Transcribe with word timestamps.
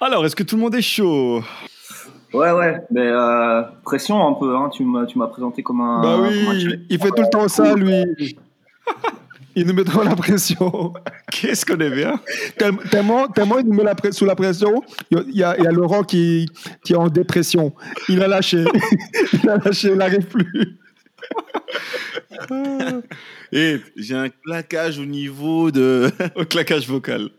Alors, 0.00 0.24
est-ce 0.24 0.34
que 0.34 0.42
tout 0.42 0.56
le 0.56 0.62
monde 0.62 0.74
est 0.74 0.82
chaud? 0.82 1.42
Ouais, 2.32 2.52
ouais, 2.52 2.76
mais 2.90 3.06
euh, 3.06 3.62
pression 3.84 4.26
un 4.26 4.32
peu, 4.34 4.56
hein. 4.56 4.70
tu 4.72 4.84
m'as 4.84 5.26
présenté 5.26 5.62
comme 5.62 5.80
un... 5.80 6.00
Bah 6.00 6.18
oui, 6.20 6.78
il 6.88 6.98
fait 6.98 7.10
tout 7.10 7.22
le 7.22 7.30
temps 7.30 7.48
ça, 7.48 7.74
lui. 7.74 8.36
Il 9.56 9.66
nous 9.66 9.74
met 9.74 9.82
trop 9.82 10.04
la 10.04 10.14
pression. 10.14 10.94
Qu'est-ce 11.32 11.66
qu'on 11.66 11.80
est 11.80 11.90
bien? 11.90 12.20
Tellement, 12.90 13.26
tellement 13.26 13.58
il 13.58 13.66
nous 13.66 13.74
met 13.74 13.82
la 13.82 13.96
sous 14.12 14.24
la 14.24 14.36
pression, 14.36 14.80
il 15.10 15.36
y, 15.36 15.42
a, 15.42 15.56
il 15.58 15.64
y 15.64 15.66
a 15.66 15.72
Laurent 15.72 16.04
qui, 16.04 16.48
qui 16.84 16.92
est 16.92 16.96
en 16.96 17.08
dépression. 17.08 17.74
Il 18.08 18.22
a 18.22 18.28
lâché. 18.28 18.64
il 19.32 19.50
a 19.50 19.56
lâché, 19.56 19.88
il 19.88 19.96
n'arrive 19.96 20.26
plus. 20.26 20.78
Et 23.50 23.80
j'ai 23.96 24.14
un 24.14 24.28
claquage 24.28 25.00
au 25.00 25.04
niveau 25.04 25.72
de. 25.72 26.10
au 26.36 26.44
claquage 26.44 26.86
vocal. 26.86 27.30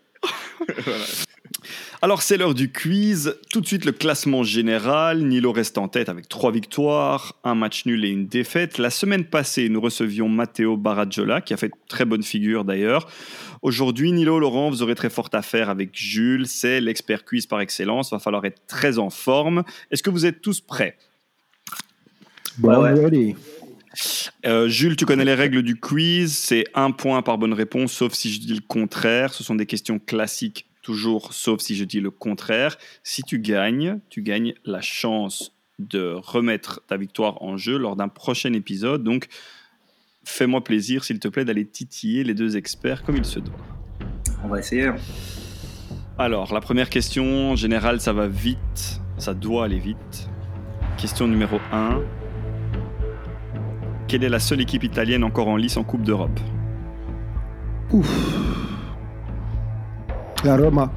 Alors 2.03 2.23
c'est 2.23 2.37
l'heure 2.37 2.55
du 2.55 2.71
quiz. 2.71 3.37
Tout 3.51 3.61
de 3.61 3.67
suite 3.67 3.85
le 3.85 3.91
classement 3.91 4.41
général. 4.41 5.21
Nilo 5.21 5.51
reste 5.51 5.77
en 5.77 5.87
tête 5.87 6.09
avec 6.09 6.27
trois 6.27 6.51
victoires, 6.51 7.35
un 7.43 7.53
match 7.53 7.85
nul 7.85 8.03
et 8.03 8.09
une 8.09 8.25
défaite. 8.25 8.79
La 8.79 8.89
semaine 8.89 9.23
passée, 9.23 9.69
nous 9.69 9.79
recevions 9.79 10.27
Matteo 10.27 10.77
Baradjola, 10.77 11.41
qui 11.41 11.53
a 11.53 11.57
fait 11.57 11.71
très 11.87 12.05
bonne 12.05 12.23
figure 12.23 12.65
d'ailleurs. 12.65 13.07
Aujourd'hui, 13.61 14.11
Nilo, 14.11 14.39
Laurent, 14.39 14.71
vous 14.71 14.81
aurez 14.81 14.95
très 14.95 15.11
forte 15.11 15.35
affaire 15.35 15.69
avec 15.69 15.91
Jules. 15.93 16.47
C'est 16.47 16.81
l'expert 16.81 17.23
quiz 17.23 17.45
par 17.45 17.61
excellence. 17.61 18.09
Il 18.09 18.15
va 18.15 18.19
falloir 18.19 18.45
être 18.45 18.65
très 18.65 18.97
en 18.97 19.11
forme. 19.11 19.63
Est-ce 19.91 20.01
que 20.01 20.09
vous 20.09 20.25
êtes 20.25 20.41
tous 20.41 20.59
prêts? 20.59 20.97
Bon, 22.57 22.81
allez. 22.81 23.35
Euh, 24.47 24.67
Jules, 24.67 24.95
tu 24.95 25.05
connais 25.05 25.25
les 25.25 25.35
règles 25.35 25.61
du 25.61 25.79
quiz. 25.79 26.35
C'est 26.35 26.63
un 26.73 26.89
point 26.89 27.21
par 27.21 27.37
bonne 27.37 27.53
réponse, 27.53 27.91
sauf 27.91 28.13
si 28.13 28.33
je 28.33 28.39
dis 28.39 28.55
le 28.55 28.61
contraire. 28.67 29.35
Ce 29.35 29.43
sont 29.43 29.53
des 29.53 29.67
questions 29.67 29.99
classiques, 29.99 30.65
toujours, 30.81 31.33
sauf 31.33 31.61
si 31.61 31.75
je 31.75 31.83
dis 31.83 31.99
le 31.99 32.11
contraire. 32.11 32.77
Si 33.03 33.23
tu 33.23 33.39
gagnes, 33.39 33.99
tu 34.09 34.21
gagnes 34.21 34.53
la 34.65 34.81
chance 34.81 35.55
de 35.79 36.13
remettre 36.15 36.81
ta 36.87 36.97
victoire 36.97 37.41
en 37.41 37.57
jeu 37.57 37.77
lors 37.77 37.95
d'un 37.95 38.07
prochain 38.07 38.53
épisode. 38.53 39.03
Donc, 39.03 39.27
fais-moi 40.23 40.63
plaisir, 40.63 41.03
s'il 41.03 41.19
te 41.19 41.27
plaît, 41.27 41.45
d'aller 41.45 41.65
titiller 41.65 42.23
les 42.23 42.33
deux 42.33 42.57
experts 42.57 43.03
comme 43.03 43.17
il 43.17 43.25
se 43.25 43.39
doit. 43.39 43.55
On 44.43 44.47
va 44.47 44.59
essayer. 44.59 44.91
Alors, 46.17 46.53
la 46.53 46.61
première 46.61 46.89
question, 46.89 47.51
en 47.51 47.55
général, 47.55 47.99
ça 47.99 48.13
va 48.13 48.27
vite. 48.27 49.01
Ça 49.17 49.33
doit 49.33 49.65
aller 49.65 49.79
vite. 49.79 50.29
Question 50.97 51.27
numéro 51.27 51.59
1 51.71 52.01
quelle 54.11 54.25
est 54.25 54.29
la 54.29 54.39
seule 54.39 54.59
équipe 54.59 54.83
italienne 54.83 55.23
encore 55.23 55.47
en 55.47 55.55
lice 55.55 55.77
en 55.77 55.85
Coupe 55.85 56.03
d'Europe? 56.03 56.37
Ouf. 57.93 58.40
La 60.43 60.57
Roma. 60.57 60.91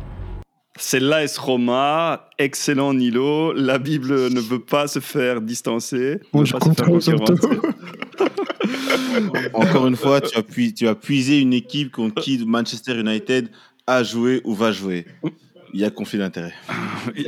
C'est 0.79 1.01
l'AS 1.01 1.37
Roma, 1.37 2.31
excellent 2.39 2.95
Nilo. 2.95 3.53
La 3.53 3.77
Bible 3.79 4.33
ne 4.33 4.41
veut 4.41 4.61
pas 4.61 4.89
se 4.89 5.01
faire 5.01 5.43
distancer. 5.43 6.19
Je 6.33 6.57
Encore 9.53 9.87
une 9.87 9.97
fois, 9.97 10.23
tu 10.23 10.39
as, 10.39 10.43
tu 10.73 10.89
as 10.89 10.95
puisé 10.95 11.41
une 11.41 11.53
équipe 11.53 11.93
contre 11.93 12.23
qui 12.23 12.43
Manchester 12.47 12.99
United 12.99 13.51
a 13.87 14.03
joué 14.03 14.41
ou 14.45 14.55
va 14.55 14.73
jouer. 14.73 15.05
Il 15.75 15.81
y 15.81 15.85
a 15.85 15.91
conflit 15.91 16.19
d'intérêt. 16.19 16.55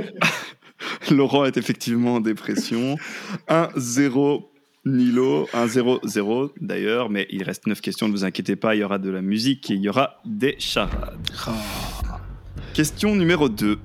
Laurent 1.10 1.44
est 1.44 1.58
effectivement 1.58 2.14
en 2.14 2.20
dépression. 2.20 2.96
1-0 3.48 4.42
Nilo, 4.86 5.48
1-0-0 5.52 6.52
d'ailleurs, 6.60 7.10
mais 7.10 7.26
il 7.30 7.42
reste 7.42 7.66
9 7.66 7.80
questions, 7.80 8.06
ne 8.06 8.12
vous 8.12 8.24
inquiétez 8.24 8.54
pas, 8.54 8.76
il 8.76 8.78
y 8.78 8.84
aura 8.84 8.98
de 8.98 9.10
la 9.10 9.20
musique 9.20 9.68
et 9.70 9.74
il 9.74 9.80
y 9.80 9.88
aura 9.88 10.20
des 10.24 10.54
charades. 10.60 11.18
Question 12.76 13.16
numéro 13.16 13.48
2. 13.48 13.78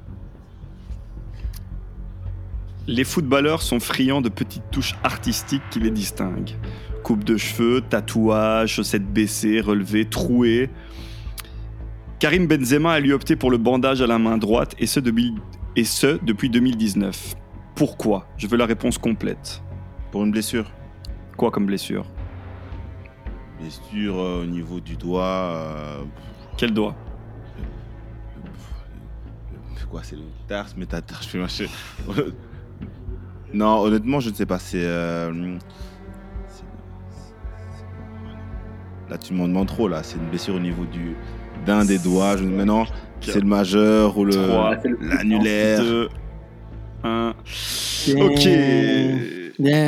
Les 2.87 3.05
footballeurs 3.05 3.61
sont 3.61 3.79
friands 3.79 4.19
de 4.19 4.27
petites 4.27 4.69
touches 4.69 4.95
artistiques 5.01 5.61
qui 5.69 5.79
les 5.79 5.91
distinguent. 5.91 6.57
Coupe 7.01 7.23
de 7.23 7.37
cheveux, 7.37 7.79
tatouage, 7.79 8.73
chaussettes 8.73 9.07
baissées, 9.07 9.61
relevées, 9.61 10.03
trouées. 10.03 10.69
Karim 12.19 12.47
Benzema 12.47 12.91
a 12.91 12.99
lui 12.99 13.13
opté 13.13 13.37
pour 13.37 13.49
le 13.49 13.57
bandage 13.57 14.01
à 14.01 14.07
la 14.07 14.19
main 14.19 14.37
droite 14.37 14.75
et 14.77 14.87
ce 14.87 14.99
depuis, 14.99 15.35
et 15.77 15.85
ce 15.85 16.19
depuis 16.25 16.49
2019. 16.49 17.35
Pourquoi? 17.75 18.27
Je 18.35 18.45
veux 18.47 18.57
la 18.57 18.65
réponse 18.65 18.97
complète. 18.97 19.63
Pour 20.11 20.25
une 20.25 20.31
blessure 20.31 20.69
Quoi 21.37 21.49
comme 21.49 21.65
blessure? 21.65 22.05
Blessure 23.57 24.19
euh, 24.19 24.43
au 24.43 24.45
niveau 24.45 24.81
du 24.81 24.97
doigt. 24.97 25.53
Euh, 25.55 26.03
Quel 26.57 26.73
doigt? 26.73 26.93
Quoi, 29.91 30.01
c'est 30.03 30.15
le 30.15 30.21
tarse, 30.47 30.77
métatarse, 30.77 31.25
je 31.25 31.29
fais 31.29 31.37
marcher. 31.37 31.69
non, 33.53 33.81
honnêtement, 33.81 34.21
je 34.21 34.29
ne 34.29 34.35
sais 34.35 34.45
pas. 34.45 34.57
Euh, 34.73 35.57
c'est. 36.47 36.63
Là, 39.09 39.17
tu 39.17 39.33
m'en 39.33 39.49
demandes 39.49 39.67
trop, 39.67 39.89
là. 39.89 40.01
C'est 40.01 40.15
une 40.15 40.29
blessure 40.29 40.55
au 40.55 40.59
niveau 40.59 40.85
du 40.85 41.17
d'un 41.65 41.83
des 41.83 41.99
doigts. 41.99 42.37
Je... 42.37 42.45
Maintenant, 42.45 42.85
c'est 43.19 43.41
le 43.41 43.47
majeur 43.47 44.17
ou 44.17 44.23
le 44.23 44.37
l'annulaire. 45.01 45.81
2, 45.81 46.09
1. 47.03 47.33
Ok. 48.15 48.47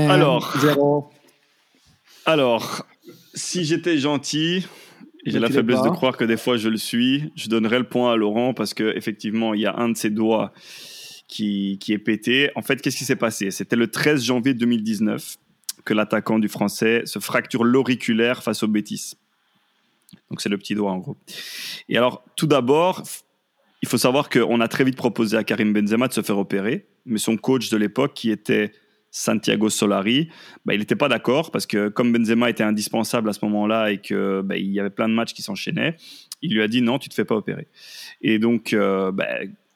Alors. 0.10 0.54
Zéro. 0.60 1.10
Alors, 2.26 2.86
si 3.34 3.64
j'étais 3.64 3.98
gentil, 3.98 4.68
j'ai 5.26 5.40
la 5.40 5.50
faiblesse 5.50 5.82
de 5.82 5.90
croire 5.90 6.18
que 6.18 6.26
des 6.26 6.38
fois 6.38 6.58
je 6.58 6.70
le 6.70 6.78
suis, 6.78 7.32
je 7.36 7.48
donnerais 7.50 7.80
le 7.80 7.88
point 7.88 8.14
à 8.14 8.16
Laurent 8.16 8.54
parce 8.54 8.74
que 8.74 8.96
effectivement, 8.96 9.54
il 9.54 9.62
y 9.62 9.66
a 9.66 9.76
un 9.78 9.90
de 9.90 9.98
ses 9.98 10.10
doigts 10.10 10.54
qui, 11.28 11.78
qui 11.80 11.94
est 11.94 12.00
pété. 12.00 12.52
En 12.56 12.62
fait, 12.62 12.82
qu'est-ce 12.82 12.98
qui 12.98 13.06
s'est 13.06 13.16
passé? 13.16 13.52
C'était 13.52 13.76
le 13.76 13.88
13 13.88 14.24
janvier 14.24 14.54
2019 14.54 15.38
que 15.86 15.94
l'attaquant 15.94 16.40
du 16.40 16.48
Français 16.48 17.02
se 17.06 17.20
fracture 17.20 17.64
l'auriculaire 17.64 18.44
face 18.44 18.64
au 18.64 18.68
Bétis. 18.68 19.16
Donc 20.30 20.42
c'est 20.42 20.50
le 20.50 20.58
petit 20.58 20.76
doigt 20.76 20.92
en 20.92 21.00
gros. 21.00 21.18
Et 21.90 21.98
alors, 21.98 22.24
tout 22.36 22.48
d'abord, 22.48 23.04
il 23.82 23.88
faut 23.88 23.98
savoir 23.98 24.30
qu'on 24.30 24.62
a 24.62 24.68
très 24.68 24.84
vite 24.84 24.96
proposé 24.96 25.36
à 25.38 25.44
Karim 25.44 25.74
Benzema 25.74 26.08
de 26.08 26.14
se 26.14 26.22
faire 26.22 26.38
opérer, 26.38 26.88
mais 27.06 27.18
son 27.18 27.36
coach 27.38 27.70
de 27.70 27.78
l'époque, 27.78 28.14
qui 28.14 28.32
était 28.32 28.72
Santiago 29.16 29.70
Solari, 29.70 30.28
bah, 30.66 30.74
il 30.74 30.80
n'était 30.80 30.96
pas 30.96 31.08
d'accord 31.08 31.52
parce 31.52 31.68
que 31.68 31.88
comme 31.90 32.12
Benzema 32.12 32.50
était 32.50 32.64
indispensable 32.64 33.30
à 33.30 33.34
ce 33.34 33.46
moment-là 33.46 33.92
et 33.92 34.00
que 34.00 34.42
bah, 34.42 34.58
il 34.58 34.72
y 34.72 34.80
avait 34.80 34.90
plein 34.90 35.08
de 35.08 35.14
matchs 35.14 35.34
qui 35.34 35.44
s'enchaînaient, 35.44 35.96
il 36.42 36.56
lui 36.56 36.64
a 36.64 36.68
dit 36.68 36.82
non, 36.82 36.98
tu 36.98 37.10
te 37.10 37.14
fais 37.14 37.24
pas 37.24 37.36
opérer. 37.36 37.68
Et 38.24 38.40
donc 38.40 38.74
euh, 38.74 39.12
bah, 39.12 39.28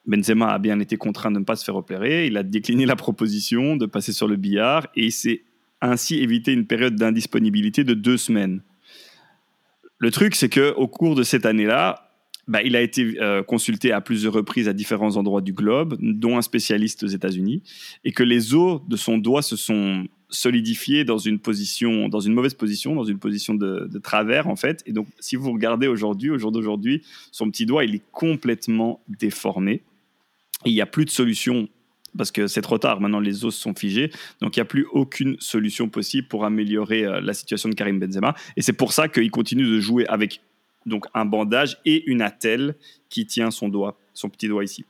Benzema 0.08 0.48
a 0.50 0.58
bien 0.58 0.80
été 0.80 0.98
contraint 0.98 1.30
de 1.30 1.38
ne 1.38 1.44
pas 1.44 1.56
se 1.56 1.64
faire 1.64 1.75
opérer. 1.75 2.25
Il 2.25 2.36
a 2.36 2.42
décliné 2.42 2.88
la 2.88 2.96
proposition 2.96 3.75
de 3.75 3.86
passer 3.86 4.12
sur 4.12 4.28
le 4.28 4.38
billard 4.38 4.88
et 4.96 5.12
s'est 5.12 5.44
ainsi 5.81 6.18
évité 6.18 6.52
une 6.52 6.66
période 6.66 6.96
d'indisponibilité 6.96 7.84
de 7.84 7.94
deux 7.94 8.18
semaines. 8.18 8.64
Le 10.00 10.09
truc, 10.09 10.34
c'est 10.34 10.50
que 10.50 10.74
au 10.74 10.88
cours 10.88 11.14
de 11.14 11.22
cette 11.22 11.46
année-là, 11.46 12.06
bah, 12.47 12.62
il 12.63 12.75
a 12.75 12.81
été 12.81 13.19
euh, 13.19 13.44
consulté 13.44 13.91
à 13.91 14.02
plusieurs 14.02 14.34
reprises 14.34 14.68
à 14.68 14.74
différents 14.74 15.18
endroits 15.18 15.41
du 15.41 15.53
globe, 15.53 15.97
dont 16.00 16.38
un 16.38 16.41
spécialiste 16.41 17.03
aux 17.03 17.08
États-Unis, 17.08 17.62
et 18.06 18.12
que 18.12 18.24
les 18.24 18.53
os 18.53 18.81
de 18.88 18.96
son 18.96 19.18
doigt 19.18 19.41
se 19.41 19.56
sont 19.56 20.08
solidifiés 20.30 21.03
dans 21.03 21.18
une 21.18 21.40
position, 21.40 22.09
dans 22.09 22.19
une 22.19 22.34
mauvaise 22.34 22.53
position, 22.53 22.96
dans 22.96 23.03
une 23.03 23.19
position 23.19 23.53
de, 23.53 23.90
travers 24.02 24.47
en 24.47 24.56
fait. 24.56 24.84
Et 24.86 24.94
donc, 24.94 25.07
si 25.19 25.36
vous 25.36 25.52
regardez 25.52 25.88
aujourd'hui, 25.88 26.30
au 26.30 26.38
jour 26.38 26.52
d'aujourd'hui, 26.52 27.02
son 27.31 27.50
petit 27.50 27.66
doigt, 27.66 27.86
il 27.86 27.96
est 27.96 28.03
complètement 28.12 29.02
déformé. 29.07 29.81
il 30.66 30.74
n'y 30.74 30.81
a 30.81 30.86
plus 30.86 31.06
de 31.06 31.09
solution 31.09 31.69
parce 32.18 32.31
que 32.31 32.47
c'est 32.47 32.62
trop 32.62 32.78
tard. 32.78 33.00
Maintenant, 33.00 33.19
les 33.19 33.46
os 33.46 33.56
sont 33.56 33.75
figés. 33.75 34.09
Donc, 34.41 34.56
il 34.56 34.59
n'y 34.59 34.63
a 34.63 34.66
plus 34.66 34.88
aucune 34.91 35.38
solution 35.40 35.88
possible 35.88 36.28
pour 36.28 36.46
améliorer 36.46 37.06
euh, 37.06 37.22
la 37.22 37.34
situation 37.34 37.69
de 37.69 37.75
Karim 37.75 38.00
Benzema. 38.00 38.34
Et 38.56 38.62
c'est 38.62 38.74
pour 38.74 38.91
ça 38.91 39.07
qu'il 39.07 39.30
continue 39.30 39.66
de 39.66 39.80
jouer 39.80 40.07
avec 40.07 40.41
donc 40.88 41.06
un 41.14 41.25
bandage 41.25 41.80
et 41.86 42.04
une 42.10 42.22
attelle 42.22 42.75
qui 43.10 43.25
tient 43.25 43.51
son 43.51 43.69
doigt, 43.69 44.00
son 44.13 44.30
petit 44.30 44.48
doigt 44.48 44.63
ici. 44.63 44.86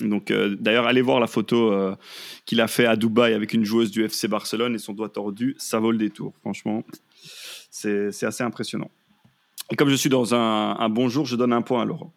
Donc 0.00 0.30
euh, 0.30 0.56
d'ailleurs, 0.60 0.86
allez 0.86 1.02
voir 1.02 1.18
la 1.18 1.26
photo 1.26 1.72
euh, 1.72 1.96
qu'il 2.46 2.60
a 2.60 2.68
fait 2.68 2.86
à 2.86 2.94
Dubaï 2.94 3.34
avec 3.34 3.52
une 3.52 3.64
joueuse 3.64 3.90
du 3.90 4.04
FC 4.04 4.28
Barcelone 4.28 4.74
et 4.74 4.78
son 4.78 4.92
doigt 4.92 5.08
tordu, 5.08 5.56
ça 5.58 5.80
vaut 5.80 5.90
le 5.90 5.98
détour. 5.98 6.34
Franchement, 6.40 6.84
c'est 7.70 8.22
assez 8.22 8.44
impressionnant. 8.44 8.90
Et 9.70 9.76
comme 9.76 9.88
je 9.88 9.96
suis 9.96 10.08
dans 10.08 10.34
un, 10.34 10.76
un 10.78 10.88
bon 10.88 11.08
jour, 11.08 11.26
je 11.26 11.36
donne 11.36 11.52
un 11.52 11.62
point 11.62 11.82
à 11.82 11.84
Laurent. 11.84 12.12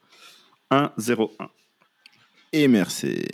1-0-1. 0.70 1.28
Et 2.54 2.68
merci. 2.68 3.26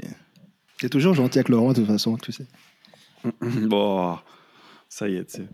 T'es 0.80 0.90
toujours 0.90 1.14
gentil 1.14 1.40
avec 1.40 1.50
Laurent 1.50 1.70
de 1.70 1.76
toute 1.76 1.88
façon, 1.88 2.18
tu 2.18 2.32
sais. 2.32 2.46
bon, 3.42 4.18
ça 4.90 5.10
y 5.10 5.16
est, 5.16 5.26
tu 5.26 5.38
sais. 5.38 5.48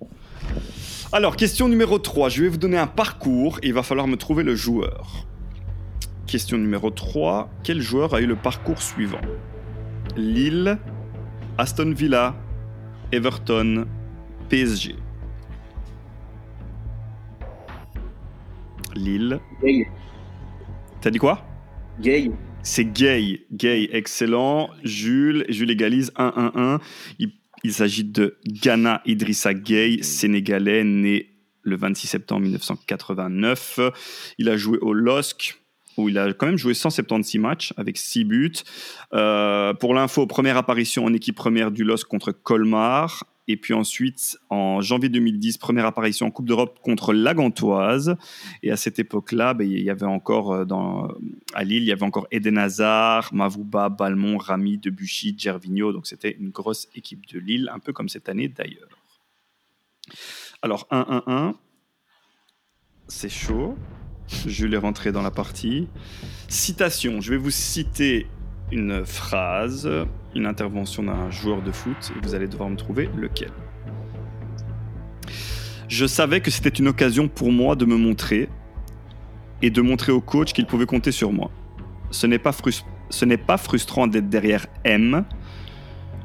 Alors, 1.14 1.36
question 1.36 1.70
numéro 1.70 2.00
3. 2.00 2.30
Je 2.30 2.42
vais 2.42 2.50
vous 2.50 2.58
donner 2.58 2.80
un 2.80 2.88
parcours 2.88 3.60
et 3.62 3.68
il 3.68 3.74
va 3.76 3.84
falloir 3.84 4.08
me 4.08 4.18
trouver 4.18 4.42
le 4.42 4.56
joueur. 4.56 5.28
Question 6.26 6.58
numéro 6.58 6.90
3. 6.90 7.52
Quel 7.64 7.82
joueur 7.82 8.16
a 8.16 8.22
eu 8.22 8.26
le 8.26 8.36
parcours 8.36 8.82
suivant? 8.82 9.22
Lille, 10.18 10.80
Aston 11.60 11.92
Villa, 11.92 12.36
Everton, 13.12 13.86
PSG. 14.50 14.96
Lille. 18.96 19.40
Gay. 19.62 19.88
T'as 21.00 21.12
dit 21.12 21.20
quoi? 21.20 21.46
Gay. 22.02 22.32
C'est 22.64 22.86
Gay. 22.86 23.46
Gay, 23.52 23.88
excellent. 23.92 24.72
Jules, 24.84 25.46
Jules 25.48 25.70
égalise 25.70 26.12
1-1-1. 26.18 26.80
Il, 27.20 27.34
il 27.64 27.74
s'agit 27.74 28.04
de 28.04 28.38
Ghana 28.46 29.02
Idrissa 29.06 29.54
Gay, 29.54 30.00
sénégalais, 30.02 30.84
né 30.84 31.30
le 31.62 31.78
26 31.78 32.08
septembre 32.08 32.42
1989. 32.42 33.80
Il 34.38 34.50
a 34.50 34.58
joué 34.58 34.78
au 34.80 34.94
LOSC, 34.94 35.58
où 35.98 36.10
il 36.10 36.18
a 36.18 36.34
quand 36.34 36.48
même 36.48 36.58
joué 36.58 36.74
176 36.74 37.40
matchs 37.40 37.74
avec 37.78 37.98
6 37.98 38.26
buts. 38.26 38.54
Euh, 39.14 39.74
pour 39.74 39.94
l'info, 39.94 40.28
première 40.28 40.58
apparition 40.58 41.06
en 41.06 41.14
équipe 41.14 41.36
première 41.36 41.72
du 41.72 41.84
LOSC 41.84 42.08
contre 42.08 42.32
Colmar. 42.32 43.24
Et 43.48 43.58
puis 43.58 43.74
ensuite, 43.74 44.38
en 44.50 44.80
janvier 44.82 45.10
2010, 45.10 45.58
première 45.58 45.86
apparition 45.86 46.28
en 46.28 46.32
Coupe 46.32 46.46
d'Europe 46.46 46.80
contre 46.82 47.14
la 47.14 47.34
Gantoise. 47.34 48.16
Et 48.62 48.72
à 48.72 48.78
cette 48.78 49.00
époque-là, 49.00 49.54
ben, 49.54 49.70
il 49.70 49.82
y 49.82 49.90
avait 49.90 50.06
encore 50.06 50.54
euh, 50.54 50.66
à 51.54 51.64
Lille, 51.64 51.84
il 51.84 51.88
y 51.88 51.92
avait 51.92 52.04
encore 52.04 52.28
Eden 52.32 52.58
Hazard, 52.58 53.34
Mavouba, 53.34 53.90
Balmont, 53.90 54.38
Rami, 54.38 54.78
Debuchy, 54.78 55.36
Gervinho. 55.38 55.92
Donc 55.92 56.08
c'était 56.08 56.32
une 56.40 56.50
grosse 56.50 56.88
équipe 56.96 57.28
de 57.34 57.40
Lille, 57.40 57.70
un 57.74 57.80
peu 57.80 57.92
comme 57.92 58.08
cette 58.08 58.30
année 58.30 58.48
d'ailleurs. 58.48 58.88
Alors 60.62 60.88
1-1-1, 60.92 61.56
c'est 63.08 63.30
chaud. 63.30 63.76
Jules 64.46 64.74
est 64.74 64.78
rentré 64.78 65.12
dans 65.12 65.22
la 65.22 65.32
partie. 65.32 65.88
Citation, 66.48 67.20
je 67.20 67.32
vais 67.32 67.38
vous 67.38 67.52
citer 67.52 68.28
une 68.74 69.06
phrase, 69.06 69.90
une 70.36 70.48
intervention 70.48 71.04
d'un 71.04 71.30
joueur 71.30 71.62
de 71.62 71.72
foot, 71.72 72.12
et 72.16 72.26
vous 72.26 72.34
allez 72.34 72.48
devoir 72.48 72.70
me 72.70 72.76
trouver 72.76 73.08
lequel. 73.16 73.52
Je 75.88 76.08
savais 76.08 76.42
que 76.42 76.50
c'était 76.50 76.70
une 76.70 76.88
occasion 76.88 77.28
pour 77.28 77.52
moi 77.52 77.76
de 77.76 77.86
me 77.86 77.96
montrer 77.96 78.50
et 79.62 79.70
de 79.70 79.82
montrer 79.82 80.12
au 80.12 80.22
coach 80.22 80.54
qu'il 80.54 80.66
pouvait 80.66 80.88
compter 80.88 81.12
sur 81.12 81.32
moi. 81.32 81.52
Ce 82.10 82.26
n'est 82.26 82.40
pas, 82.40 82.52
pas 83.46 83.58
frustrant 83.58 84.08
d'être 84.08 84.30
derrière 84.30 84.66
M. 84.84 85.24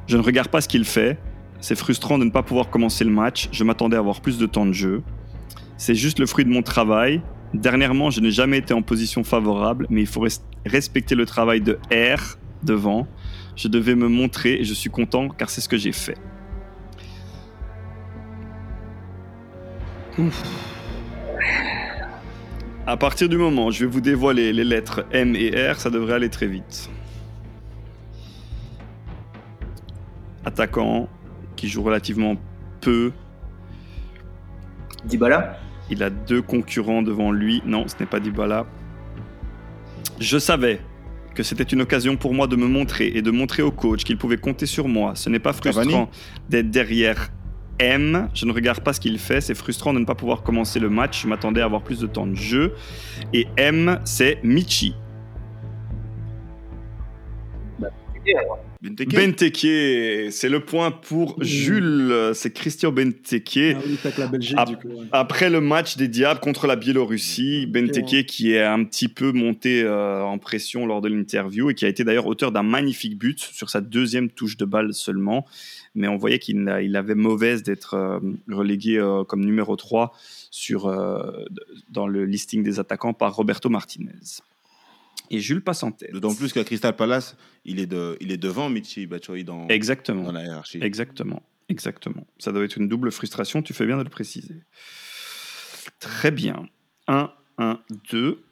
Je 0.06 0.17
ne 0.17 0.23
regarde 0.23 0.49
pas 0.49 0.62
ce 0.62 0.69
qu'il 0.69 0.85
fait. 0.85 1.19
C'est 1.61 1.77
frustrant 1.77 2.19
de 2.19 2.25
ne 2.25 2.31
pas 2.31 2.43
pouvoir 2.43 2.71
commencer 2.71 3.05
le 3.05 3.11
match. 3.11 3.49
Je 3.53 3.62
m'attendais 3.62 3.97
à 3.97 3.99
avoir 3.99 4.23
plus 4.23 4.39
de 4.39 4.47
temps 4.47 4.65
de 4.65 4.73
jeu. 4.73 5.03
C'est 5.77 5.94
juste 5.94 6.19
le 6.19 6.27
fruit 6.27 6.44
de 6.44 6.51
mon 6.51 6.62
travail 6.62 7.21
Dernièrement, 7.55 8.11
je 8.11 8.21
n'ai 8.21 8.31
jamais 8.31 8.59
été 8.59 8.75
en 8.75 8.83
position 8.83 9.25
favorable, 9.25 9.87
mais 9.89 10.03
il 10.03 10.06
faut 10.06 10.21
respecter 10.69 11.15
le 11.15 11.26
travail 11.26 11.61
de 11.61 11.79
R 11.91 12.38
devant. 12.62 13.06
Je 13.56 13.69
devais 13.69 13.94
me 13.94 14.09
montrer 14.09 14.55
et 14.55 14.65
je 14.65 14.75
suis 14.75 14.91
content 14.91 15.29
car 15.29 15.50
c'est 15.50 15.61
ce 15.61 15.69
que 15.69 15.76
j'ai 15.76 15.93
fait. 15.93 16.17
À 22.87 22.97
partir 22.97 23.29
du 23.29 23.37
moment 23.37 23.67
où 23.67 23.70
je 23.70 23.85
vais 23.85 23.91
vous 23.91 24.00
dévoiler 24.00 24.53
les 24.53 24.65
lettres 24.65 25.05
M 25.12 25.37
et 25.37 25.50
R, 25.70 25.79
ça 25.79 25.91
devrait 25.91 26.15
aller 26.15 26.31
très 26.31 26.47
vite. 26.47 26.88
Attaquant 30.44 31.09
qui 31.55 31.69
joue 31.69 31.82
relativement 31.82 32.37
peu. 32.81 33.12
Dybala? 35.05 35.59
Il 35.91 36.03
a 36.03 36.11
deux 36.11 36.43
concurrents 36.43 37.03
devant 37.03 37.31
lui. 37.31 37.62
Non, 37.65 37.87
ce 37.88 37.94
n'est 38.00 38.06
pas 38.06 38.20
Dybala. 38.20 38.67
Je 40.20 40.38
savais 40.38 40.81
que 41.35 41.43
c'était 41.43 41.62
une 41.62 41.82
occasion 41.82 42.17
pour 42.17 42.35
moi 42.35 42.49
de 42.49 42.56
me 42.56 42.67
montrer 42.67 43.12
et 43.15 43.23
de 43.23 43.31
montrer 43.31 43.62
au 43.62 43.70
coach 43.70 44.03
qu'il 44.03 44.19
pouvait 44.19 44.38
compter 44.38 44.67
sur 44.67 44.88
moi. 44.88 45.12
Ce 45.15 45.31
n'est 45.31 45.38
pas 45.38 45.53
frustrant 45.53 46.11
d'être 46.49 46.70
derrière 46.70 47.29
M. 47.79 48.29
Je 48.35 48.44
ne 48.44 48.53
regarde 48.53 48.81
pas 48.81 48.93
ce 48.93 49.00
qu'il 49.00 49.19
fait. 49.19 49.41
C'est 49.41 49.55
frustrant 49.55 49.94
de 49.94 50.00
ne 50.00 50.05
pas 50.05 50.17
pouvoir 50.17 50.43
commencer 50.43 50.81
le 50.81 50.91
match. 50.91 51.23
Je 51.23 51.29
m'attendais 51.29 51.61
à 51.61 51.65
avoir 51.65 51.82
plus 51.82 52.00
de 52.00 52.06
temps 52.09 52.26
de 52.26 52.35
jeu. 52.35 52.75
Et 53.32 53.47
M, 53.56 54.00
c'est 54.05 54.41
Michi. 54.43 54.97
Bah, 57.79 57.88
Benteke, 58.81 60.31
c'est 60.31 60.49
le 60.49 60.61
point 60.61 60.93
pour 60.93 61.43
Jules. 61.43 62.31
C'est 62.35 62.53
Christian 62.53 62.93
Benteke. 62.93 63.77
Ah 64.57 64.67
après 65.13 65.51
le 65.51 65.61
match 65.61 65.97
des 65.97 66.07
Diables 66.07 66.41
contre 66.41 66.67
la 66.67 66.77
Biélorussie, 66.77 67.67
Benteke 67.67 68.27
qui 68.27 68.53
est 68.53 68.63
un 68.63 68.85
petit 68.85 69.09
peu 69.09 69.33
monté 69.33 69.83
euh, 69.83 70.23
en 70.23 70.39
pression 70.39 70.87
lors 70.87 71.01
de 71.01 71.09
l'interview 71.09 71.71
et 71.71 71.75
qui 71.75 71.85
a 71.85 71.89
été 71.89 72.05
d'ailleurs 72.05 72.27
auteur 72.27 72.53
d'un 72.53 72.63
magnifique 72.63 73.19
but 73.19 73.41
sur 73.41 73.69
sa 73.69 73.81
deuxième 73.81 74.31
touche 74.31 74.57
de 74.57 74.65
balle 74.65 74.95
seulement. 74.95 75.45
Mais 75.95 76.07
on 76.07 76.17
voyait 76.17 76.39
qu'il 76.39 76.69
avait 76.69 77.15
mauvaise 77.17 77.65
d'être 77.65 77.95
euh, 77.95 78.21
relégué 78.49 78.99
euh, 78.99 79.25
comme 79.25 79.45
numéro 79.45 79.75
3 79.75 80.15
sur, 80.51 80.91
dans 81.91 82.07
le 82.07 82.25
listing 82.25 82.63
des 82.63 82.81
attaquants 82.81 83.13
par 83.13 83.35
Roberto 83.35 83.69
Martinez. 83.69 84.41
Et 85.31 85.41
Jules 85.41 85.63
passe 85.63 85.83
en 85.83 85.91
tête. 85.93 86.13
D'autant 86.13 86.35
plus 86.35 86.53
qu'à 86.53 86.65
Crystal 86.65 86.95
Palace, 86.97 87.37
il 87.65 87.81
est, 87.81 87.87
de, 87.87 88.17
il 88.21 88.33
est 88.33 88.37
devant 88.39 88.69
Michi 88.71 89.07
Batshuayi 89.07 89.45
dans, 89.45 89.67
Exactement. 89.69 90.23
dans 90.23 90.33
la 90.33 90.43
hiérarchie. 90.45 90.79
Exactement. 90.83 91.43
Exactement. 91.69 92.27
Ça 92.39 92.51
doit 92.53 92.65
être 92.65 92.77
une 92.77 92.89
double 92.89 93.13
frustration, 93.13 93.61
tu 93.63 93.75
fais 93.75 93.85
bien 93.87 93.99
de 93.99 94.03
le 94.05 94.09
préciser. 94.09 94.63
Très 96.01 96.31
bien. 96.31 96.67
1, 97.09 97.31
1, 97.59 97.79
2. 98.11 98.43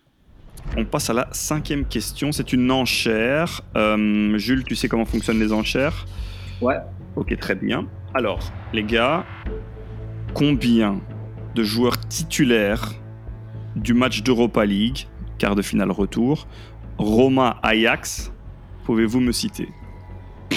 On 0.76 0.84
passe 0.84 1.10
à 1.10 1.14
la 1.14 1.28
cinquième 1.32 1.86
question. 1.86 2.32
C'est 2.32 2.52
une 2.52 2.70
enchère. 2.70 3.62
Euh, 3.76 4.36
Jules, 4.38 4.64
tu 4.64 4.74
sais 4.74 4.88
comment 4.88 5.04
fonctionnent 5.04 5.38
les 5.38 5.52
enchères? 5.52 6.06
Ouais. 6.60 6.76
Ok, 7.14 7.36
très 7.38 7.54
bien. 7.54 7.88
Alors, 8.14 8.52
les 8.72 8.82
gars, 8.82 9.24
combien 10.34 11.00
de 11.54 11.62
joueurs 11.62 11.98
titulaires 12.08 12.92
du 13.76 13.94
match 13.94 14.22
d'Europa 14.22 14.64
League 14.64 15.06
quart 15.38 15.54
de 15.54 15.62
finale 15.62 15.90
retour. 15.90 16.46
Roma 16.98 17.58
Ajax, 17.62 18.32
pouvez-vous 18.84 19.20
me 19.20 19.32
citer? 19.32 19.68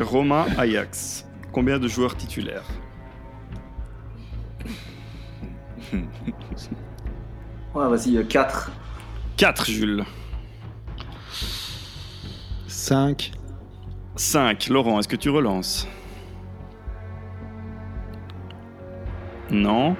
Roma 0.00 0.46
Ajax, 0.58 1.26
combien 1.52 1.78
de 1.78 1.88
joueurs 1.88 2.16
titulaires? 2.16 2.64
Ouais, 7.74 7.88
vas-y, 7.88 8.24
4. 8.24 8.70
Euh, 8.70 8.72
4, 9.36 9.64
Jules. 9.68 10.04
5. 12.68 13.32
5. 14.14 14.68
Laurent, 14.68 15.00
est-ce 15.00 15.08
que 15.08 15.16
tu 15.16 15.28
relances? 15.28 15.88
Non. 19.50 19.96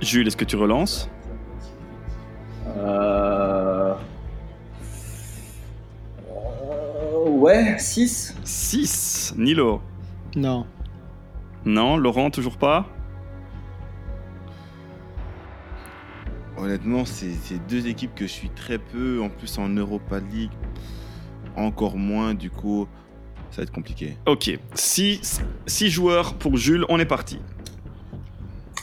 Jules, 0.00 0.26
est-ce 0.26 0.36
que 0.36 0.44
tu 0.44 0.56
relances 0.56 1.08
euh... 2.76 3.94
euh 6.28 7.28
ouais, 7.28 7.78
6. 7.78 8.36
6. 8.44 9.34
Nilo 9.36 9.80
Non. 10.36 10.66
Non, 11.64 11.96
Laurent, 11.96 12.30
toujours 12.30 12.56
pas 12.56 12.86
Honnêtement, 16.56 17.04
c'est 17.06 17.66
deux 17.68 17.86
équipes 17.86 18.14
que 18.14 18.26
je 18.26 18.32
suis 18.32 18.50
très 18.50 18.78
peu. 18.78 19.22
En 19.22 19.30
plus, 19.30 19.58
en 19.58 19.68
Europa 19.70 20.20
League, 20.20 20.50
encore 21.56 21.96
moins. 21.96 22.34
Du 22.34 22.50
coup, 22.50 22.86
ça 23.50 23.58
va 23.58 23.62
être 23.62 23.72
compliqué. 23.72 24.16
Ok. 24.26 24.58
6 24.74 25.42
joueurs 25.88 26.34
pour 26.34 26.58
Jules, 26.58 26.84
on 26.90 26.98
est 26.98 27.06
parti. 27.06 27.38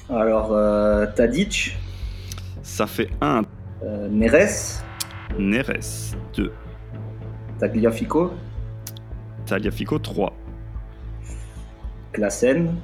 Alors, 0.09 0.53
euh, 0.53 1.05
Tadic. 1.15 1.77
Ça 2.63 2.87
fait 2.87 3.09
1. 3.19 3.41
Euh, 3.83 4.07
Neres. 4.09 4.81
Neres, 5.37 6.15
2. 6.33 6.53
Tagliafico. 7.59 8.31
Tagliafico, 9.45 9.99
3. 9.99 10.33
Klassen. 12.13 12.75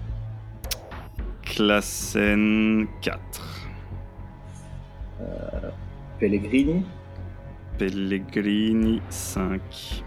Klassen, 1.43 2.87
4. 3.01 3.19
Euh, 5.21 5.69
Pellegrini. 6.19 6.83
Pellegrini, 7.77 9.01
5. 9.09 10.03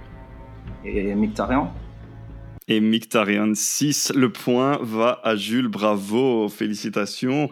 Et 0.84 1.14
Mictarian 1.14 1.72
et 2.68 2.80
Mictarian 2.80 3.52
6. 3.54 4.12
Le 4.14 4.30
point 4.30 4.78
va 4.82 5.20
à 5.22 5.36
Jules. 5.36 5.68
Bravo, 5.68 6.48
félicitations. 6.48 7.48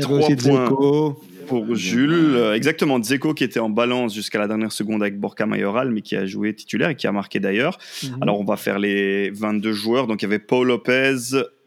Trois 0.00 0.28
points 0.28 1.16
pour 1.46 1.74
Jules. 1.74 2.52
Exactement, 2.54 2.98
Dzeko 2.98 3.34
qui 3.34 3.44
était 3.44 3.60
en 3.60 3.70
balance 3.70 4.14
jusqu'à 4.14 4.38
la 4.38 4.46
dernière 4.46 4.72
seconde 4.72 5.02
avec 5.02 5.18
Borca 5.18 5.46
Mayoral, 5.46 5.90
mais 5.90 6.00
qui 6.00 6.16
a 6.16 6.26
joué 6.26 6.54
titulaire 6.54 6.90
et 6.90 6.96
qui 6.96 7.06
a 7.06 7.12
marqué 7.12 7.40
d'ailleurs. 7.40 7.78
Mhm. 8.04 8.22
Alors 8.22 8.40
on 8.40 8.44
va 8.44 8.56
faire 8.56 8.78
les 8.78 9.30
22 9.30 9.72
joueurs. 9.72 10.06
Donc 10.06 10.22
il 10.22 10.26
y 10.26 10.28
avait 10.28 10.38
Paul 10.38 10.68
Lopez, 10.68 11.16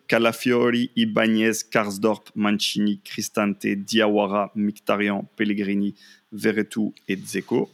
Calafiori, 0.08 0.92
Ibanez, 0.96 1.52
Karsdorp, 1.70 2.30
Mancini, 2.36 3.02
Cristante, 3.04 3.66
Diawara, 3.66 4.52
Mictarian, 4.56 5.28
Pellegrini, 5.36 5.96
Veretout 6.32 6.94
et 7.08 7.16
Dzeko. 7.16 7.70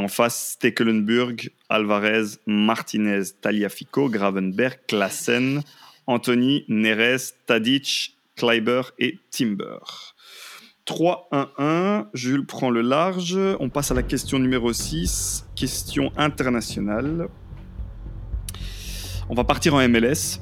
En 0.00 0.08
face, 0.08 0.52
Stekelenburg, 0.54 1.50
Alvarez, 1.68 2.38
Martinez, 2.46 3.34
Taliafico, 3.42 4.08
Gravenberg, 4.08 4.78
Klassen, 4.88 5.62
Anthony, 6.06 6.64
Neres, 6.68 7.34
Tadic, 7.44 8.16
Kleiber 8.34 8.80
et 8.98 9.18
Timber. 9.30 9.78
3-1-1. 10.86 12.06
Jules 12.14 12.46
prend 12.46 12.70
le 12.70 12.80
large. 12.80 13.38
On 13.60 13.68
passe 13.68 13.90
à 13.90 13.94
la 13.94 14.02
question 14.02 14.38
numéro 14.38 14.72
6. 14.72 15.46
Question 15.54 16.12
internationale. 16.16 17.28
On 19.28 19.34
va 19.34 19.44
partir 19.44 19.74
en 19.74 19.86
MLS. 19.86 20.40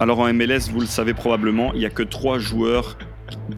Alors 0.00 0.18
en 0.18 0.34
MLS, 0.34 0.70
vous 0.72 0.80
le 0.80 0.86
savez 0.86 1.14
probablement, 1.14 1.72
il 1.72 1.78
n'y 1.78 1.86
a 1.86 1.90
que 1.90 2.02
trois 2.02 2.40
joueurs 2.40 2.98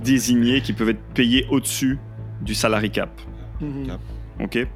désignés 0.04 0.61
qui 0.61 0.75
peuvent 0.75 0.90
être 0.90 1.02
payés 1.14 1.47
au-dessus 1.50 1.99
du 2.42 2.54
salary 2.54 2.90
cap. 2.90 3.11
Ok. 4.38 4.66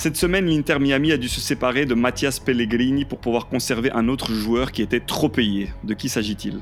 Cette 0.00 0.16
semaine, 0.16 0.46
l'Inter 0.46 0.78
Miami 0.78 1.12
a 1.12 1.18
dû 1.18 1.28
se 1.28 1.42
séparer 1.42 1.84
de 1.84 1.92
Mathias 1.92 2.40
Pellegrini 2.40 3.04
pour 3.04 3.18
pouvoir 3.18 3.48
conserver 3.48 3.92
un 3.92 4.08
autre 4.08 4.32
joueur 4.32 4.72
qui 4.72 4.80
était 4.80 5.00
trop 5.00 5.28
payé. 5.28 5.68
De 5.84 5.92
qui 5.92 6.08
s'agit-il? 6.08 6.60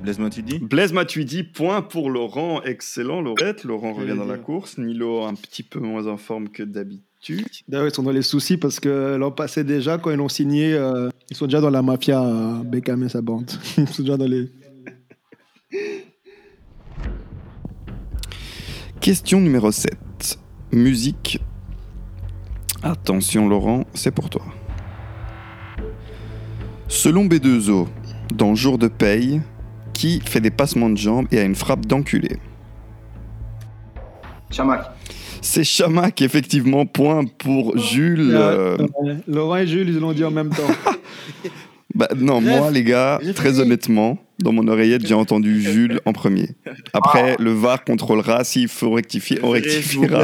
Blaise 0.00 0.20
Matuidi? 0.20 0.60
Blaise 0.60 0.92
Matuidi, 0.92 1.42
point 1.42 1.82
pour 1.82 2.08
Laurent. 2.08 2.62
Excellent, 2.62 3.20
Laurette. 3.20 3.64
Laurent 3.64 3.94
revient 3.94 4.14
dans 4.14 4.26
la 4.26 4.38
course. 4.38 4.78
Nilo 4.78 5.24
un 5.24 5.34
petit 5.34 5.64
peu 5.64 5.80
moins 5.80 6.06
en 6.06 6.16
forme 6.16 6.50
que 6.50 6.62
d'habitude. 6.62 7.48
D'ailleurs, 7.66 7.88
ils 7.88 7.94
sont 7.94 8.04
dans 8.04 8.12
les 8.12 8.22
soucis 8.22 8.58
parce 8.58 8.78
que 8.78 9.16
l'an 9.16 9.32
passé 9.32 9.64
déjà, 9.64 9.98
quand 9.98 10.12
ils 10.12 10.16
l'ont 10.16 10.28
signé, 10.28 10.74
euh, 10.74 11.08
ils 11.30 11.36
sont 11.36 11.46
déjà 11.46 11.60
dans 11.60 11.70
la 11.70 11.82
mafia, 11.82 12.22
euh, 12.22 12.62
Beckham 12.62 13.02
et 13.02 13.08
sa 13.08 13.22
bande. 13.22 13.50
Ils 13.76 13.88
sont 13.88 14.04
déjà 14.04 14.16
dans 14.16 14.28
les... 14.28 14.52
Question 19.00 19.40
numéro 19.40 19.72
7. 19.72 20.38
Musique. 20.70 21.40
Attention 22.82 23.48
Laurent, 23.48 23.84
c'est 23.94 24.10
pour 24.12 24.30
toi. 24.30 24.42
Selon 26.86 27.26
B2O, 27.26 27.86
dans 28.34 28.54
Jour 28.54 28.78
de 28.78 28.88
paye, 28.88 29.40
qui 29.92 30.20
fait 30.20 30.40
des 30.40 30.50
passements 30.50 30.88
de 30.90 30.96
jambes 30.96 31.26
et 31.32 31.38
a 31.38 31.42
une 31.42 31.54
frappe 31.56 31.86
d'enculé 31.86 32.36
Chamac. 34.50 34.82
C'est 35.42 35.64
Chamac, 35.64 36.22
effectivement, 36.22 36.86
point 36.86 37.24
pour 37.24 37.76
Jules. 37.76 38.30
euh, 38.32 38.76
Euh, 39.04 39.14
Laurent 39.26 39.56
et 39.56 39.66
Jules, 39.66 39.88
ils 39.88 39.98
l'ont 39.98 40.12
dit 40.12 40.24
en 40.24 40.30
même 40.30 40.50
temps. 40.50 40.62
bah, 41.94 42.08
non, 42.16 42.40
Bref, 42.40 42.58
moi, 42.58 42.70
les 42.70 42.82
gars, 42.84 43.20
très 43.34 43.60
honnêtement, 43.60 44.18
dans 44.38 44.52
mon 44.52 44.68
oreillette, 44.68 45.06
j'ai 45.06 45.14
entendu 45.14 45.60
Jules 45.72 46.00
en 46.04 46.12
premier. 46.12 46.50
Après, 46.92 47.36
le 47.38 47.52
VAR 47.52 47.84
contrôlera. 47.84 48.44
S'il 48.44 48.68
faut 48.68 48.90
rectifier, 48.92 49.38
on 49.42 49.50
rectifiera. 49.50 50.22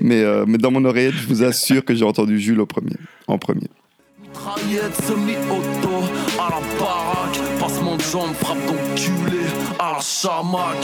Mais, 0.00 0.22
euh, 0.22 0.44
mais 0.46 0.58
dans 0.58 0.70
mon 0.70 0.84
oreillette, 0.84 1.14
je 1.14 1.26
vous 1.26 1.42
assure 1.42 1.84
que 1.84 1.94
j'ai 1.94 2.04
entendu 2.04 2.40
Jules 2.40 2.60
au 2.60 2.66
premier, 2.66 2.96
en 3.26 3.38
premier. 3.38 3.68
Mitraillette 4.20 4.94
semi-auto 5.02 6.04
à 6.38 6.50
la 6.50 6.78
baraque 6.78 7.38
Passement 7.58 7.96
de 7.96 8.02
jambes, 8.02 8.34
frappe 8.34 8.58
d'enculé 8.66 9.42
à 9.78 9.92
la 9.92 10.00
chamac 10.00 10.76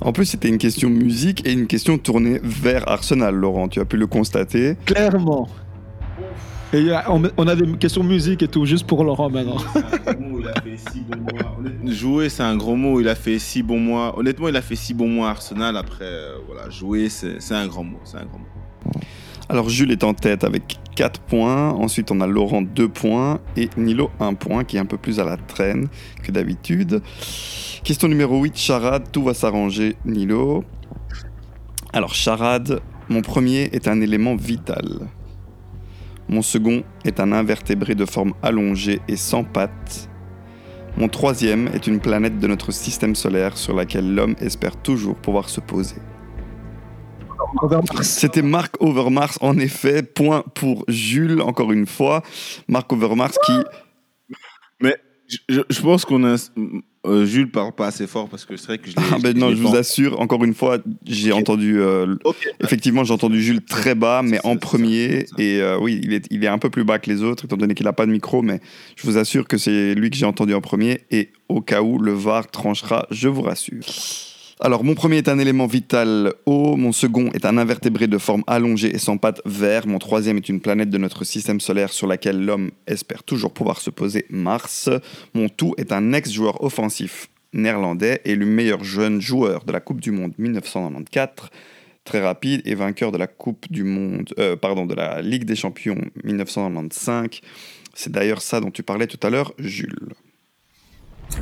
En 0.00 0.12
plus, 0.12 0.26
c'était 0.26 0.48
une 0.48 0.58
question 0.58 0.88
musique 0.88 1.46
et 1.46 1.52
une 1.52 1.66
question 1.66 1.98
tournée 1.98 2.40
vers 2.42 2.88
Arsenal, 2.88 3.34
Laurent. 3.34 3.68
Tu 3.68 3.80
as 3.80 3.84
pu 3.84 3.96
le 3.96 4.06
constater. 4.06 4.76
Clairement. 4.86 5.48
Et 6.72 6.80
il 6.80 6.86
y 6.86 6.90
a- 6.92 7.10
on, 7.12 7.22
on 7.36 7.46
a 7.46 7.54
des 7.54 7.70
questions 7.78 8.02
musique 8.02 8.42
et 8.42 8.48
tout, 8.48 8.64
juste 8.66 8.86
pour 8.86 9.04
Laurent 9.04 9.30
maintenant. 9.30 9.56
Jouer, 11.84 12.28
c'est 12.28 12.42
un 12.42 12.56
gros 12.56 12.76
mot. 12.76 13.00
Il 13.00 13.08
a 13.08 13.14
fait 13.14 13.38
six 13.38 13.62
bons 13.62 13.78
mois. 13.78 14.18
Honnêtement, 14.18 14.48
il 14.48 14.56
a 14.56 14.62
fait 14.62 14.76
six 14.76 14.94
bons 14.94 15.08
mois 15.08 15.28
à 15.28 15.30
Arsenal. 15.30 15.76
Après, 15.76 16.04
euh, 16.04 16.36
voilà, 16.46 16.68
jouer, 16.70 17.08
c'est 17.08 17.40
c'est 17.40 17.54
un 17.54 17.66
grand 17.66 17.84
mot. 17.84 17.98
C'est 18.04 18.16
un 18.18 18.24
grand 18.26 18.38
mot. 18.38 19.00
Alors, 19.48 19.68
Jules 19.68 19.92
est 19.92 20.02
en 20.02 20.12
tête 20.12 20.42
avec 20.42 20.76
4 20.96 21.20
points. 21.20 21.70
Ensuite, 21.70 22.10
on 22.10 22.20
a 22.20 22.26
Laurent 22.26 22.62
2 22.62 22.88
points 22.88 23.38
et 23.56 23.70
Nilo 23.76 24.10
1 24.18 24.34
point, 24.34 24.64
qui 24.64 24.76
est 24.76 24.80
un 24.80 24.86
peu 24.86 24.96
plus 24.96 25.20
à 25.20 25.24
la 25.24 25.36
traîne 25.36 25.86
que 26.24 26.32
d'habitude. 26.32 27.00
Question 27.84 28.08
numéro 28.08 28.42
8, 28.42 28.56
charade. 28.56 29.04
Tout 29.12 29.22
va 29.22 29.34
s'arranger, 29.34 29.94
Nilo. 30.04 30.64
Alors, 31.92 32.14
charade, 32.14 32.80
mon 33.08 33.22
premier 33.22 33.68
est 33.72 33.86
un 33.86 34.00
élément 34.00 34.34
vital. 34.34 35.06
Mon 36.28 36.42
second 36.42 36.82
est 37.04 37.20
un 37.20 37.32
invertébré 37.32 37.94
de 37.94 38.04
forme 38.04 38.34
allongée 38.42 39.00
et 39.08 39.16
sans 39.16 39.44
pattes. 39.44 40.08
Mon 40.96 41.08
troisième 41.08 41.68
est 41.74 41.86
une 41.86 42.00
planète 42.00 42.38
de 42.38 42.46
notre 42.46 42.72
système 42.72 43.14
solaire 43.14 43.56
sur 43.56 43.74
laquelle 43.74 44.14
l'homme 44.14 44.34
espère 44.40 44.76
toujours 44.76 45.14
pouvoir 45.16 45.48
se 45.48 45.60
poser. 45.60 45.96
C'était 48.02 48.42
Marc 48.42 48.74
Overmars, 48.80 49.34
en 49.40 49.58
effet. 49.58 50.02
Point 50.02 50.42
pour 50.54 50.84
Jules, 50.88 51.40
encore 51.42 51.70
une 51.72 51.86
fois. 51.86 52.22
Marc 52.68 52.92
Overmars 52.92 53.32
qui. 53.44 53.52
Je- 55.48 55.62
je 55.68 55.80
pense 55.80 56.04
qu'on 56.04 56.24
a. 56.24 56.36
euh, 57.06 57.24
Jules 57.24 57.50
parle 57.50 57.72
pas 57.72 57.86
assez 57.86 58.06
fort 58.06 58.28
parce 58.28 58.44
que 58.44 58.56
c'est 58.56 58.66
vrai 58.66 58.78
que 58.78 58.90
je. 58.90 58.94
Ah 58.96 59.18
ben 59.20 59.36
non, 59.36 59.50
je 59.50 59.62
vous 59.62 59.76
assure, 59.76 60.20
encore 60.20 60.42
une 60.44 60.54
fois, 60.54 60.78
j'ai 61.06 61.32
entendu. 61.32 61.80
euh, 61.80 62.16
effectivement, 62.60 63.04
j'ai 63.04 63.12
entendu 63.12 63.42
Jules 63.42 63.64
très 63.64 63.94
bas, 63.94 64.22
mais 64.22 64.38
en 64.44 64.54
ça, 64.54 64.58
premier. 64.58 65.08
ça, 65.08 65.16
c'est 65.20 65.26
ça. 65.26 65.34
Et 65.38 65.60
euh, 65.60 65.78
oui, 65.80 66.00
il 66.02 66.12
est, 66.12 66.26
il 66.30 66.44
est 66.44 66.48
un 66.48 66.58
peu 66.58 66.70
plus 66.70 66.84
bas 66.84 66.98
que 66.98 67.10
les 67.10 67.22
autres, 67.22 67.44
étant 67.44 67.56
donné 67.56 67.74
qu'il 67.74 67.86
n'a 67.86 67.92
pas 67.92 68.06
de 68.06 68.10
micro, 68.10 68.42
mais 68.42 68.60
je 68.96 69.06
vous 69.06 69.16
assure 69.18 69.46
que 69.46 69.58
c'est 69.58 69.94
lui 69.94 70.10
que 70.10 70.16
j'ai 70.16 70.26
entendu 70.26 70.54
en 70.54 70.60
premier. 70.60 71.00
Et 71.10 71.30
au 71.48 71.60
cas 71.60 71.82
où, 71.82 71.98
le 71.98 72.12
VAR 72.12 72.50
tranchera, 72.50 73.06
je 73.10 73.28
vous 73.28 73.42
rassure. 73.42 73.82
Alors, 74.58 74.84
mon 74.84 74.94
premier 74.94 75.18
est 75.18 75.28
un 75.28 75.38
élément 75.38 75.66
vital 75.66 76.32
haut, 76.46 76.76
mon 76.76 76.90
second 76.90 77.30
est 77.34 77.44
un 77.44 77.58
invertébré 77.58 78.06
de 78.06 78.16
forme 78.16 78.42
allongée 78.46 78.94
et 78.94 78.98
sans 78.98 79.18
pattes 79.18 79.42
vert, 79.44 79.86
mon 79.86 79.98
troisième 79.98 80.38
est 80.38 80.48
une 80.48 80.60
planète 80.60 80.88
de 80.88 80.96
notre 80.96 81.24
système 81.24 81.60
solaire 81.60 81.92
sur 81.92 82.06
laquelle 82.06 82.42
l'homme 82.42 82.70
espère 82.86 83.22
toujours 83.22 83.52
pouvoir 83.52 83.82
se 83.82 83.90
poser, 83.90 84.24
Mars, 84.30 84.88
mon 85.34 85.50
tout 85.50 85.74
est 85.76 85.92
un 85.92 86.14
ex-joueur 86.14 86.64
offensif 86.64 87.28
néerlandais, 87.52 88.22
élu 88.24 88.46
meilleur 88.46 88.82
jeune 88.82 89.20
joueur 89.20 89.64
de 89.64 89.72
la 89.72 89.80
Coupe 89.80 90.00
du 90.00 90.10
Monde 90.10 90.32
1994, 90.38 91.50
très 92.04 92.22
rapide 92.22 92.62
et 92.64 92.74
vainqueur 92.74 93.12
de 93.12 93.18
la 93.18 93.26
Coupe 93.26 93.70
du 93.70 93.84
Monde, 93.84 94.32
euh, 94.38 94.56
pardon, 94.56 94.86
de 94.86 94.94
la 94.94 95.20
Ligue 95.20 95.44
des 95.44 95.56
Champions 95.56 96.00
1995. 96.24 97.42
C'est 97.92 98.10
d'ailleurs 98.10 98.40
ça 98.40 98.60
dont 98.60 98.70
tu 98.70 98.82
parlais 98.82 99.06
tout 99.06 99.20
à 99.26 99.28
l'heure, 99.28 99.52
Jules. 99.58 100.14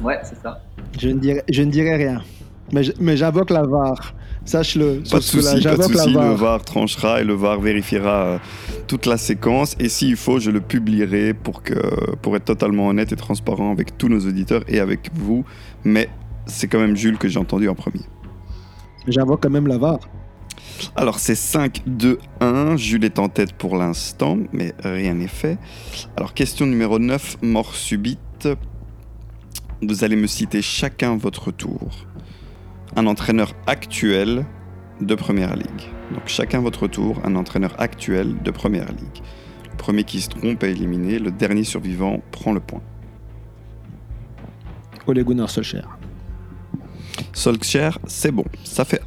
Ouais, 0.02 0.18
c'est 0.24 0.40
ça. 0.42 0.64
Je 0.98 1.10
ne 1.10 1.20
dirai, 1.20 1.44
je 1.48 1.62
ne 1.62 1.70
dirai 1.70 1.94
rien. 1.94 2.24
Mais, 2.72 3.16
j'invoque 3.16 3.50
la 3.50 3.62
VAR. 3.62 4.14
Sache-le. 4.44 5.02
Pas 5.10 5.18
de 5.18 5.22
souci, 5.22 5.62
pas 5.62 5.76
de 5.76 5.82
souci. 5.82 6.12
Le 6.12 6.34
VAR. 6.34 6.62
Tranchera 6.62 7.20
et 7.20 7.24
le 7.24 7.34
VAR 7.34 7.60
vérifiera 7.60 8.24
euh, 8.24 8.38
toute 8.86 9.06
la 9.06 9.16
séquence. 9.16 9.76
Et 9.78 9.88
s'il 9.88 10.16
faut, 10.16 10.38
je 10.38 10.50
le 10.50 10.60
publierai 10.60 11.34
pour, 11.34 11.62
que, 11.62 11.74
pour 12.16 12.36
être 12.36 12.44
totalement 12.44 12.88
honnête 12.88 13.12
et 13.12 13.16
transparent 13.16 13.70
avec 13.70 13.96
tous 13.96 14.08
nos 14.08 14.20
auditeurs 14.20 14.62
et 14.68 14.80
avec 14.80 15.10
vous. 15.14 15.44
Mais 15.84 16.08
c'est 16.46 16.68
quand 16.68 16.80
même 16.80 16.96
Jules 16.96 17.18
que 17.18 17.28
j'ai 17.28 17.38
entendu 17.38 17.68
en 17.68 17.74
premier. 17.74 18.02
J'invoque 19.06 19.42
quand 19.42 19.50
même 19.50 19.66
la 19.66 19.78
VAR. 19.78 19.98
Alors 20.96 21.18
c'est 21.18 21.34
5, 21.34 21.82
2, 21.86 22.18
1. 22.40 22.76
Jules 22.76 23.04
est 23.04 23.18
en 23.18 23.28
tête 23.28 23.52
pour 23.52 23.76
l'instant, 23.76 24.38
mais 24.52 24.74
rien 24.82 25.14
n'est 25.14 25.28
fait. 25.28 25.58
Alors 26.16 26.34
question 26.34 26.66
numéro 26.66 26.98
9, 26.98 27.38
mort 27.42 27.74
subite. 27.74 28.48
Vous 29.82 30.04
allez 30.04 30.16
me 30.16 30.26
citer 30.26 30.62
chacun 30.62 31.16
votre 31.16 31.50
tour. 31.50 32.06
Un 32.96 33.06
entraîneur 33.06 33.54
actuel 33.66 34.46
de 35.00 35.14
Première 35.16 35.56
Ligue. 35.56 35.90
Donc 36.12 36.26
chacun 36.26 36.60
votre 36.60 36.86
tour, 36.86 37.20
un 37.24 37.34
entraîneur 37.34 37.74
actuel 37.78 38.40
de 38.42 38.50
Première 38.52 38.88
Ligue. 38.92 39.22
Le 39.70 39.76
premier 39.76 40.04
qui 40.04 40.20
se 40.20 40.28
trompe 40.28 40.62
est 40.62 40.70
éliminé, 40.70 41.18
le 41.18 41.32
dernier 41.32 41.64
survivant 41.64 42.22
prend 42.30 42.52
le 42.52 42.60
point. 42.60 42.82
Ole 45.06 45.24
Gunnar 45.24 45.50
Solskjaer. 45.50 45.88
Solskjaer, 47.32 47.98
c'est 48.06 48.30
bon, 48.30 48.44
ça 48.62 48.84
fait 48.84 49.02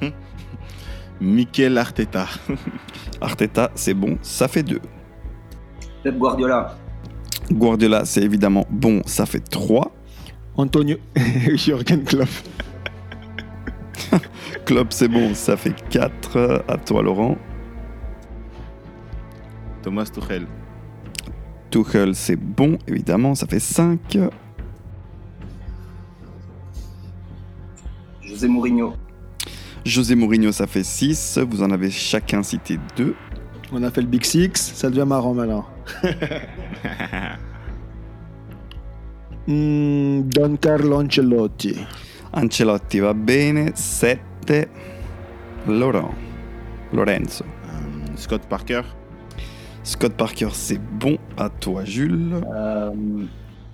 1. 0.00 0.08
Mikel 1.20 1.76
Arteta. 1.76 2.26
Arteta, 3.20 3.70
c'est 3.74 3.94
bon, 3.94 4.18
ça 4.22 4.48
fait 4.48 4.62
2. 4.62 4.80
Pep 6.02 6.16
Guardiola. 6.16 6.74
Guardiola, 7.50 8.04
c'est 8.04 8.22
évidemment 8.22 8.66
bon, 8.70 9.02
ça 9.04 9.26
fait 9.26 9.40
3. 9.40 9.92
Antonio. 10.58 10.96
Jürgen 11.54 12.02
Klopp. 12.04 12.28
Klopp, 14.66 14.92
c'est 14.92 15.08
bon, 15.08 15.32
ça 15.34 15.56
fait 15.56 15.74
4. 15.88 16.64
À 16.66 16.76
toi, 16.76 17.02
Laurent. 17.02 17.38
Thomas 19.82 20.04
Tuchel. 20.12 20.46
Tuchel, 21.70 22.14
c'est 22.14 22.36
bon, 22.36 22.76
évidemment, 22.88 23.36
ça 23.36 23.46
fait 23.46 23.60
5. 23.60 24.18
José 28.20 28.48
Mourinho. 28.48 28.94
José 29.84 30.16
Mourinho, 30.16 30.50
ça 30.50 30.66
fait 30.66 30.82
6. 30.82 31.38
Vous 31.48 31.62
en 31.62 31.70
avez 31.70 31.90
chacun 31.90 32.42
cité 32.42 32.80
2. 32.96 33.14
On 33.70 33.82
a 33.84 33.90
fait 33.92 34.00
le 34.00 34.08
Big 34.08 34.24
Six. 34.24 34.50
Ça 34.74 34.90
devient 34.90 35.06
marrant 35.06 35.34
maintenant. 35.34 35.66
Hmm, 39.48 40.28
Don 40.28 40.58
Carlo 40.58 40.98
Ancelotti. 40.98 41.74
Ancelotti 42.32 42.98
va 42.98 43.14
bene, 43.14 43.72
7. 43.74 44.68
Laurent. 45.66 46.12
Lorenzo. 46.92 47.44
Euh, 47.44 48.16
Scott 48.16 48.42
Parker. 48.46 48.82
Scott 49.82 50.12
Parker, 50.12 50.48
c'est 50.52 50.78
bon. 50.78 51.16
À 51.38 51.48
toi, 51.48 51.82
Jules. 51.86 52.34
Euh, 52.54 52.90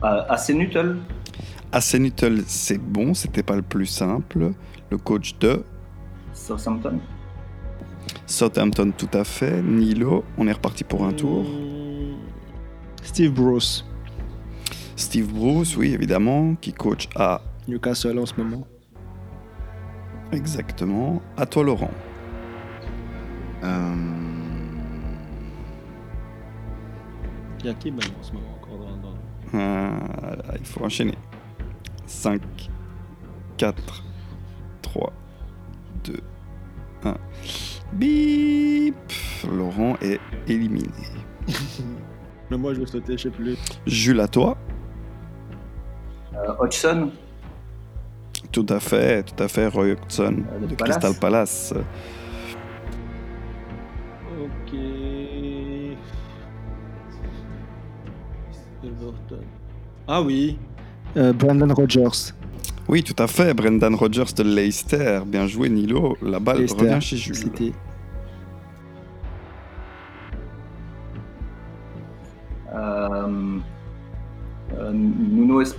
euh, 0.05 0.23
AC 0.29 0.51
Nuttall. 0.51 0.99
Asenuttel, 1.73 2.45
c'est 2.47 2.79
bon, 2.79 3.15
c'était 3.15 3.43
pas 3.43 3.57
le 3.57 3.63
plus 3.63 3.87
simple. 3.87 4.53
Le 4.91 4.97
coach 4.97 5.37
de 5.41 5.65
Southampton. 6.33 7.01
Southampton, 8.27 8.93
tout 8.97 9.09
à 9.13 9.25
fait. 9.25 9.61
Nilo, 9.61 10.25
on 10.39 10.47
est 10.47 10.53
reparti 10.53 10.85
pour 10.85 11.05
un 11.05 11.13
tour. 11.13 11.45
Steve 13.03 13.33
Bruce, 13.33 13.85
Steve 14.97 15.33
Bruce, 15.33 15.77
oui, 15.77 15.93
évidemment, 15.93 16.55
qui 16.57 16.73
coach 16.73 17.09
à 17.17 17.41
Newcastle 17.69 18.19
en 18.19 18.27
ce 18.27 18.35
moment. 18.37 18.67
exactement. 20.33 21.21
À 21.37 21.47
toi, 21.47 21.65
Laurent. 21.65 21.91
Euh, 23.63 23.95
Il 27.61 27.67
y 27.67 27.71
a 27.71 27.75
qui 27.75 27.91
maintenant 27.91 28.13
en 28.21 28.23
ce 28.23 28.33
moment 28.33 28.59
encore 28.61 28.79
dans, 28.79 28.97
dans... 28.99 29.59
Euh, 29.59 30.37
il 30.59 30.67
faut 30.67 30.85
enchaîner. 30.85 31.15
5, 32.07 32.43
4, 33.57 34.05
3, 34.83 35.13
2, 36.05 36.21
1. 37.05 37.15
Bip 37.95 38.95
Laurent 39.51 39.97
est 40.03 40.21
éliminé. 40.47 40.89
Mais 42.51 42.59
moi 42.59 42.75
je 42.75 42.81
vais 42.81 42.87
sauter, 42.87 43.17
je 43.17 43.23
sais 43.25 43.31
plus. 43.31 43.57
Jules, 43.87 44.21
à 44.21 44.29
toi. 44.29 44.59
Euh, 46.37 46.53
Hodgson. 46.59 47.11
Tout 48.53 48.67
à 48.69 48.81
fait, 48.81 49.23
tout 49.25 49.43
à 49.43 49.49
fait. 49.49 49.67
Roy 49.69 49.93
Hodgson 49.93 50.37
Euh, 50.53 50.61
de 50.61 50.67
de 50.67 50.75
Palace. 50.75 50.97
Crystal 50.99 51.21
Palace. 51.21 51.75
Ok. 54.41 54.75
Everton. 58.85 59.45
Ah 60.07 60.23
oui. 60.23 60.59
Euh, 61.17 61.33
Brandon 61.33 61.73
Rogers. 61.73 62.33
Oui, 62.89 63.03
tout 63.03 63.21
à 63.23 63.27
fait. 63.27 63.55
Brendan 63.55 63.95
Rodgers 63.95 64.33
de 64.37 64.43
Leicester. 64.43 65.21
Bien 65.27 65.47
joué, 65.47 65.69
Nilo. 65.71 66.17
La 66.21 66.39
balle 66.39 66.59
Leicester 66.59 66.83
revient 66.85 67.01
chez 67.01 67.17
Jules. 67.17 67.51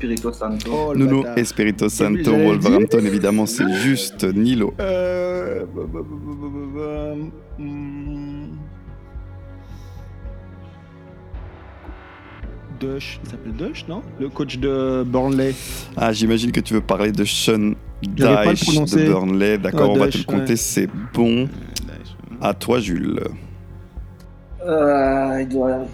Espirito 0.05 0.31
Santo. 0.31 0.71
Oh, 0.71 0.95
Nuno 0.95 1.21
bâtard. 1.23 1.37
Espirito 1.37 1.89
Santo, 1.89 2.23
J'allais 2.23 2.45
Wolverhampton, 2.45 3.05
évidemment, 3.05 3.45
c'est 3.45 3.71
juste 3.81 4.23
Nilo. 4.23 4.73
Euh... 4.79 5.65
bah, 5.75 5.81
bah, 5.91 5.99
bah, 6.75 7.15
hmm. 7.57 8.45
Dush, 12.79 13.19
il 13.23 13.29
s'appelle 13.29 13.53
Dush, 13.53 13.85
non? 13.87 14.03
Le 14.19 14.29
coach 14.29 14.57
de 14.57 15.03
Burnley. 15.05 15.55
Ah, 15.95 16.11
j'imagine 16.11 16.51
que 16.51 16.59
tu 16.59 16.73
veux 16.73 16.81
parler 16.81 17.11
de 17.11 17.23
Sean 17.23 17.73
Dyche 18.03 18.15
de. 18.15 19.05
Burnley. 19.09 19.57
D'accord, 19.57 19.91
Ah, 19.91 19.93
on 19.93 19.97
va 19.97 20.07
te 20.09 20.17
le 20.17 20.23
compter, 20.23 20.51
ouais. 20.51 20.55
c'est 20.57 20.89
bon. 21.13 21.47
À 22.41 22.53
toi, 22.53 22.79
Jules. 22.79 23.19
Euh, 24.65 25.45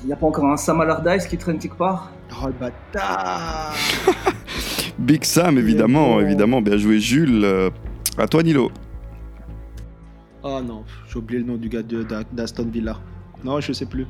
il 0.02 0.06
n'y 0.08 0.14
a 0.14 0.16
pas 0.16 0.28
encore 0.28 0.46
un 0.46 0.56
Sam 0.58 0.80
Allardyce 0.82 1.28
qui 1.28 1.38
traîne 1.38 1.60
quelque 1.60 1.76
part 1.78 2.12
Oh 2.42 2.48
le 2.48 2.54
bâtard 2.54 3.74
Big 4.98 5.24
Sam, 5.26 5.58
évidemment, 5.58 6.14
bon. 6.16 6.20
évidemment. 6.22 6.62
Bien 6.62 6.78
joué, 6.78 7.00
Jules. 7.00 7.42
Euh, 7.44 7.70
À 8.18 8.28
toi, 8.28 8.44
Nilo. 8.44 8.72
Oh 10.44 10.60
non, 10.64 10.84
j'ai 11.10 11.18
oublié 11.18 11.40
le 11.42 11.46
nom 11.48 11.56
du 11.58 11.70
gars 11.70 11.82
d'Aston 12.32 12.68
Villa. 12.72 12.98
Non, 13.44 13.60
je 13.60 13.74
sais 13.74 13.86
plus. 13.86 14.06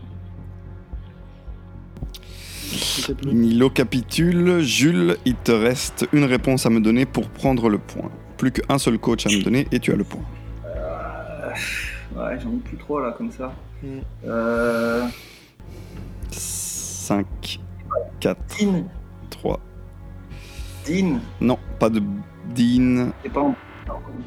Je 2.72 2.78
sais 3.02 3.14
plus. 3.16 3.34
Nilo 3.34 3.70
capitule. 3.70 4.60
Jules, 4.62 5.18
il 5.26 5.36
te 5.36 5.52
reste 5.52 6.08
une 6.14 6.24
réponse 6.26 6.66
à 6.66 6.70
me 6.70 6.80
donner 6.80 7.06
pour 7.06 7.30
prendre 7.30 7.68
le 7.70 7.78
point. 7.80 8.10
Plus 8.38 8.52
qu'un 8.52 8.78
seul 8.78 8.98
coach 8.98 9.26
à 9.26 9.30
me 9.30 9.44
donner 9.44 9.68
et 9.72 9.80
tu 9.80 9.92
as 9.92 9.96
le 9.96 10.04
point. 10.04 10.22
Ouais, 12.16 12.38
j'en 12.42 12.50
ai 12.52 12.58
plus 12.64 12.78
trop 12.78 13.00
là 13.00 13.14
comme 13.18 13.32
ça. 13.32 13.54
Hmm. 13.84 14.00
Euh, 14.26 15.08
5, 16.32 17.60
4, 18.20 18.40
Dean. 18.60 18.84
3. 19.30 19.60
Dean. 20.86 21.20
Non, 21.40 21.58
pas 21.80 21.90
de 21.90 22.02
Dean. 22.56 23.12
C'est 23.24 23.30
pas 23.34 23.42
un- 23.42 23.56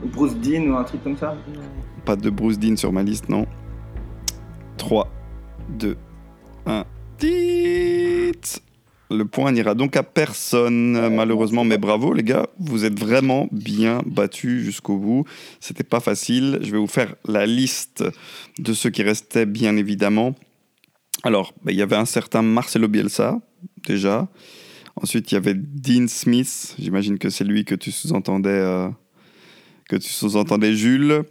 Bruce 0.06 0.34
Dean 0.36 0.62
ou 0.70 0.76
un 0.76 0.84
truc 0.84 1.02
comme 1.02 1.16
ça 1.16 1.34
Pas 2.04 2.16
de 2.16 2.28
Bruce 2.30 2.58
Dean 2.58 2.76
sur 2.76 2.92
ma 2.92 3.02
liste, 3.02 3.28
non. 3.28 3.46
3, 4.76 5.08
2, 5.70 5.96
1. 6.66 6.84
Tit 7.18 8.60
Le 9.10 9.24
point 9.24 9.52
n'ira 9.52 9.74
donc 9.74 9.96
à 9.96 10.02
personne, 10.02 11.14
malheureusement, 11.14 11.64
mais 11.64 11.76
bravo 11.76 12.14
les 12.14 12.22
gars, 12.22 12.48
vous 12.58 12.84
êtes 12.84 12.98
vraiment 12.98 13.48
bien 13.52 14.02
battus 14.06 14.64
jusqu'au 14.64 14.96
bout. 14.96 15.24
C'était 15.60 15.84
pas 15.84 16.00
facile. 16.00 16.58
Je 16.62 16.72
vais 16.72 16.78
vous 16.78 16.86
faire 16.86 17.14
la 17.26 17.44
liste 17.44 18.02
de 18.58 18.72
ceux 18.72 18.90
qui 18.90 19.02
restaient, 19.02 19.46
bien 19.46 19.76
évidemment. 19.76 20.34
Alors, 21.22 21.52
bah, 21.62 21.72
il 21.72 21.78
y 21.78 21.82
avait 21.82 21.96
un 21.96 22.06
certain 22.06 22.42
Marcelo 22.42 22.88
Bielsa, 22.88 23.40
déjà. 23.86 24.28
Ensuite, 24.96 25.32
il 25.32 25.34
y 25.34 25.38
avait 25.38 25.54
Dean 25.54 26.06
Smith. 26.08 26.74
J'imagine 26.78 27.18
que 27.18 27.28
c'est 27.28 27.44
lui 27.44 27.64
que 27.64 27.74
tu 27.74 27.90
sous-entendais, 27.90 28.50
euh, 28.50 28.88
que 29.88 29.96
tu 29.96 30.12
sous-entendais 30.12 30.74
Jules. 30.74 31.24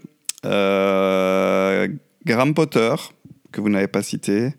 Euh, 0.45 1.87
Graham 2.25 2.53
Potter, 2.53 2.95
que 3.51 3.61
vous 3.61 3.69
n'avez 3.69 3.87
pas 3.87 4.03
cité. 4.03 4.53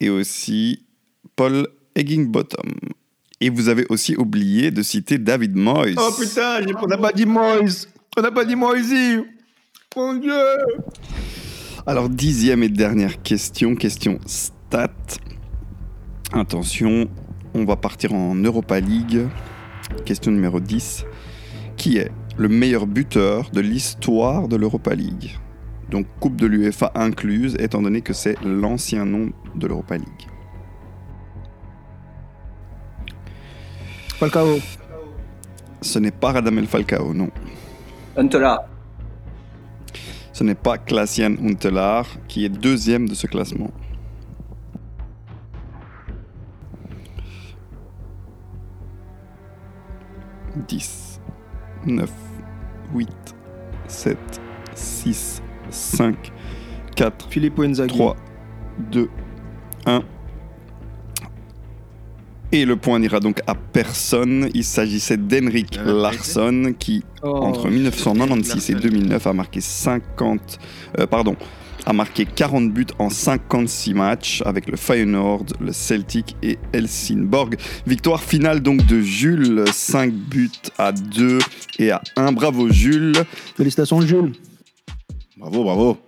Et 0.00 0.10
aussi 0.10 0.84
Paul 1.36 1.68
Eggingbottom. 1.96 2.70
Et 3.40 3.50
vous 3.50 3.68
avez 3.68 3.86
aussi 3.88 4.16
oublié 4.16 4.70
de 4.70 4.82
citer 4.82 5.18
David 5.18 5.56
Moyes. 5.56 5.96
Oh 5.98 6.10
putain, 6.18 6.60
on 6.80 6.86
n'a 6.86 6.98
pas 6.98 7.12
dit 7.12 7.26
Moïse 7.26 7.88
On 8.16 8.22
n'a 8.22 8.30
pas 8.30 8.44
dit 8.44 8.56
Moïse 8.56 8.94
Mon 9.96 10.14
dieu 10.14 10.32
Alors, 11.86 12.08
dixième 12.08 12.62
et 12.62 12.68
dernière 12.68 13.22
question, 13.22 13.74
question 13.74 14.18
stat. 14.26 14.92
Attention, 16.32 17.08
on 17.54 17.64
va 17.64 17.76
partir 17.76 18.12
en 18.14 18.34
Europa 18.34 18.78
League. 18.78 19.26
Question 20.04 20.32
numéro 20.32 20.60
10. 20.60 21.04
Qui 21.76 21.98
est 21.98 22.10
le 22.36 22.48
meilleur 22.48 22.86
buteur 22.86 23.50
de 23.50 23.60
l'histoire 23.60 24.48
de 24.48 24.56
l'Europa 24.56 24.94
League? 24.94 25.38
Donc, 25.90 26.06
Coupe 26.20 26.36
de 26.36 26.46
l'UEFA 26.46 26.90
incluse, 26.94 27.56
étant 27.58 27.80
donné 27.80 28.00
que 28.00 28.12
c'est 28.12 28.36
l'ancien 28.42 29.04
nom 29.06 29.30
de 29.54 29.66
l'Europa 29.66 29.96
League. 29.96 30.26
Falcao. 34.18 34.58
Ce 35.82 35.98
n'est 35.98 36.10
pas 36.10 36.32
Radamel 36.32 36.66
Falcao, 36.66 37.12
non. 37.12 37.30
Huntela. 38.16 38.66
Ce 40.32 40.42
n'est 40.42 40.54
pas 40.54 40.78
Klaasian 40.78 41.34
Huntelaar, 41.42 42.06
qui 42.26 42.46
est 42.46 42.48
deuxième 42.48 43.08
de 43.08 43.14
ce 43.14 43.26
classement. 43.26 43.70
Dix, 50.66 51.20
neuf, 51.84 52.12
huit, 52.94 53.34
sept, 53.86 54.40
six, 54.74 55.42
cinq, 55.68 56.32
quatre, 56.94 57.28
Filippo 57.28 57.62
Inzaghi. 57.62 57.94
3, 57.94 58.16
2, 58.90 59.10
1. 59.84 60.02
Et 62.52 62.64
le 62.64 62.76
point 62.76 62.98
n'ira 62.98 63.20
donc 63.20 63.40
à 63.46 63.54
personne. 63.54 64.48
Il 64.54 64.64
s'agissait 64.64 65.16
d'Henrik 65.16 65.78
Euh, 65.78 66.00
Larsson 66.00 66.74
qui, 66.78 67.02
Oh. 67.22 67.28
entre 67.42 67.68
1996 67.68 68.70
et 68.70 68.74
2009, 68.74 69.26
a 69.26 69.32
marqué 69.32 69.60
50, 69.60 70.58
euh, 70.98 71.06
pardon, 71.06 71.36
a 71.84 71.92
marqué 71.92 72.24
40 72.24 72.72
buts 72.72 72.86
en 72.98 73.10
56 73.10 73.94
matchs 73.94 74.42
avec 74.46 74.68
le 74.68 74.76
Feyenoord, 74.76 75.46
le 75.60 75.72
Celtic 75.72 76.36
et 76.42 76.58
Helsingborg. 76.72 77.56
Victoire 77.86 78.22
finale 78.22 78.60
donc 78.60 78.86
de 78.86 79.00
Jules, 79.00 79.64
5 79.72 80.12
buts 80.12 80.50
à 80.78 80.92
2 80.92 81.38
et 81.78 81.90
à 81.90 82.00
1. 82.16 82.32
Bravo 82.32 82.70
Jules. 82.70 83.14
Félicitations 83.56 84.00
Jules. 84.00 84.32
Bravo, 85.36 85.64
bravo. 85.64 85.98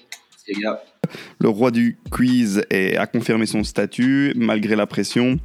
Le 1.41 1.49
roi 1.49 1.71
du 1.71 1.99
quiz 2.11 2.63
est- 2.71 2.97
a 2.97 3.07
confirmé 3.07 3.47
son 3.47 3.63
statut 3.65 4.33
malgré 4.37 4.77
la 4.77 4.87
pression. 4.87 5.39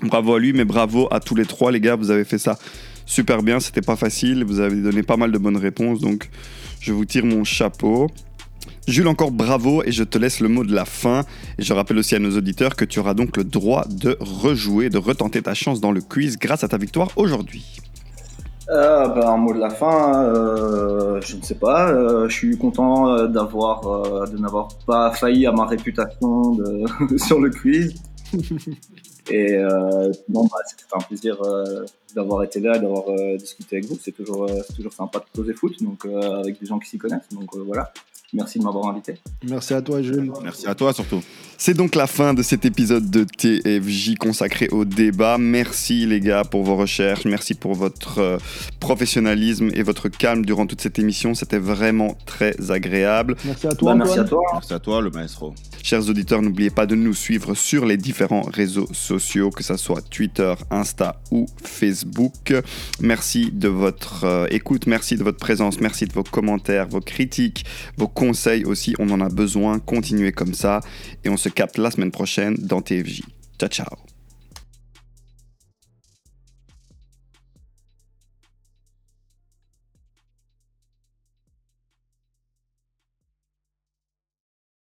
Bravo 0.00 0.34
à 0.34 0.38
lui, 0.40 0.52
mais 0.52 0.64
bravo 0.64 1.08
à 1.10 1.20
tous 1.20 1.34
les 1.34 1.44
trois, 1.44 1.70
les 1.72 1.80
gars. 1.80 1.96
Vous 1.96 2.10
avez 2.10 2.24
fait 2.24 2.38
ça 2.38 2.58
super 3.06 3.42
bien. 3.42 3.60
C'était 3.60 3.82
pas 3.82 3.96
facile. 3.96 4.44
Vous 4.44 4.60
avez 4.60 4.80
donné 4.80 5.02
pas 5.02 5.16
mal 5.16 5.32
de 5.32 5.38
bonnes 5.38 5.56
réponses. 5.56 6.00
Donc, 6.00 6.30
je 6.80 6.92
vous 6.92 7.04
tire 7.04 7.24
mon 7.24 7.44
chapeau. 7.44 8.08
Jules, 8.88 9.06
encore 9.08 9.30
bravo 9.30 9.82
et 9.84 9.92
je 9.92 10.02
te 10.02 10.18
laisse 10.18 10.40
le 10.40 10.48
mot 10.48 10.64
de 10.64 10.74
la 10.74 10.84
fin. 10.84 11.24
Et 11.58 11.62
je 11.62 11.72
rappelle 11.72 11.98
aussi 11.98 12.14
à 12.16 12.18
nos 12.18 12.36
auditeurs 12.36 12.74
que 12.74 12.84
tu 12.84 12.98
auras 12.98 13.14
donc 13.14 13.36
le 13.36 13.44
droit 13.44 13.84
de 13.88 14.16
rejouer, 14.20 14.88
de 14.90 14.98
retenter 14.98 15.40
ta 15.42 15.54
chance 15.54 15.80
dans 15.80 15.92
le 15.92 16.00
quiz 16.00 16.36
grâce 16.38 16.64
à 16.64 16.68
ta 16.68 16.78
victoire 16.78 17.08
aujourd'hui. 17.16 17.64
Euh, 18.70 19.08
ben, 19.08 19.26
un 19.26 19.36
mot 19.36 19.52
de 19.52 19.58
la 19.58 19.70
fin, 19.70 20.24
euh, 20.24 21.20
je 21.20 21.36
ne 21.36 21.42
sais 21.42 21.56
pas. 21.56 21.90
euh, 21.90 22.28
je 22.28 22.34
suis 22.34 22.56
content 22.56 23.26
d'avoir, 23.26 24.28
de 24.28 24.38
n'avoir 24.38 24.68
pas 24.86 25.10
failli 25.12 25.46
à 25.46 25.52
ma 25.52 25.66
réputation 25.66 26.52
de- 26.52 26.84
sur 27.18 27.40
le 27.40 27.50
quiz. 27.50 27.94
Et 29.30 29.56
non, 30.28 30.44
bah, 30.44 30.58
c'était 30.66 30.84
un 30.92 31.00
plaisir 31.00 31.40
d'avoir 32.14 32.42
été 32.42 32.60
là, 32.60 32.78
d'avoir 32.78 33.04
discuté 33.36 33.76
avec 33.76 33.88
vous. 33.88 33.98
C'est 34.00 34.12
toujours, 34.12 34.50
toujours 34.74 34.92
sympa 34.92 35.20
de 35.20 35.24
poser 35.32 35.54
foot, 35.54 35.82
donc 35.82 36.04
avec 36.06 36.60
des 36.60 36.66
gens 36.66 36.78
qui 36.78 36.88
s'y 36.88 36.98
connaissent. 36.98 37.28
Donc 37.30 37.56
voilà. 37.56 37.92
Merci 38.34 38.58
de 38.58 38.64
m'avoir 38.64 38.88
invité. 38.88 39.14
Merci 39.46 39.74
à 39.74 39.82
toi, 39.82 40.00
Jules. 40.00 40.32
Merci 40.42 40.66
à 40.66 40.74
toi 40.74 40.94
surtout. 40.94 41.22
C'est 41.58 41.74
donc 41.74 41.94
la 41.94 42.06
fin 42.06 42.32
de 42.32 42.42
cet 42.42 42.64
épisode 42.64 43.10
de 43.10 43.24
TFJ 43.24 44.16
consacré 44.16 44.68
au 44.70 44.86
débat. 44.86 45.36
Merci 45.36 46.06
les 46.06 46.20
gars 46.20 46.42
pour 46.42 46.62
vos 46.62 46.76
recherches, 46.76 47.26
merci 47.26 47.54
pour 47.54 47.74
votre 47.74 48.18
euh, 48.18 48.38
professionnalisme 48.80 49.70
et 49.74 49.82
votre 49.82 50.08
calme 50.08 50.46
durant 50.46 50.66
toute 50.66 50.80
cette 50.80 50.98
émission. 50.98 51.34
C'était 51.34 51.58
vraiment 51.58 52.16
très 52.24 52.70
agréable. 52.70 53.36
Merci 53.44 53.66
à 53.66 53.74
toi. 53.74 53.92
Bah, 53.92 53.98
merci 53.98 54.18
à 54.18 54.24
toi. 54.24 54.42
Merci 54.54 54.72
à 54.72 54.78
toi, 54.78 55.00
le 55.02 55.10
maestro. 55.10 55.54
Chers 55.82 56.08
auditeurs, 56.08 56.42
n'oubliez 56.42 56.70
pas 56.70 56.86
de 56.86 56.94
nous 56.94 57.14
suivre 57.14 57.54
sur 57.54 57.86
les 57.86 57.96
différents 57.96 58.42
réseaux 58.42 58.88
sociaux, 58.92 59.50
que 59.50 59.62
ce 59.62 59.76
soit 59.76 60.00
Twitter, 60.00 60.54
Insta 60.70 61.20
ou 61.30 61.46
Facebook. 61.64 62.54
Merci 63.00 63.50
de 63.52 63.68
votre 63.68 64.24
euh, 64.24 64.46
écoute, 64.50 64.86
merci 64.86 65.16
de 65.16 65.24
votre 65.24 65.38
présence, 65.38 65.80
merci 65.80 66.06
de 66.06 66.12
vos 66.12 66.22
commentaires, 66.22 66.88
vos 66.88 67.00
critiques, 67.00 67.64
vos 67.96 68.08
conseils 68.08 68.64
aussi. 68.64 68.94
On 68.98 69.10
en 69.10 69.20
a 69.20 69.28
besoin. 69.28 69.78
Continuez 69.78 70.32
comme 70.32 70.54
ça. 70.54 70.80
Et 71.24 71.28
on 71.28 71.36
se 71.36 71.48
capte 71.48 71.78
la 71.78 71.90
semaine 71.90 72.12
prochaine 72.12 72.54
dans 72.54 72.80
TFJ. 72.80 73.22
Ciao, 73.58 73.68
ciao. 73.68 74.11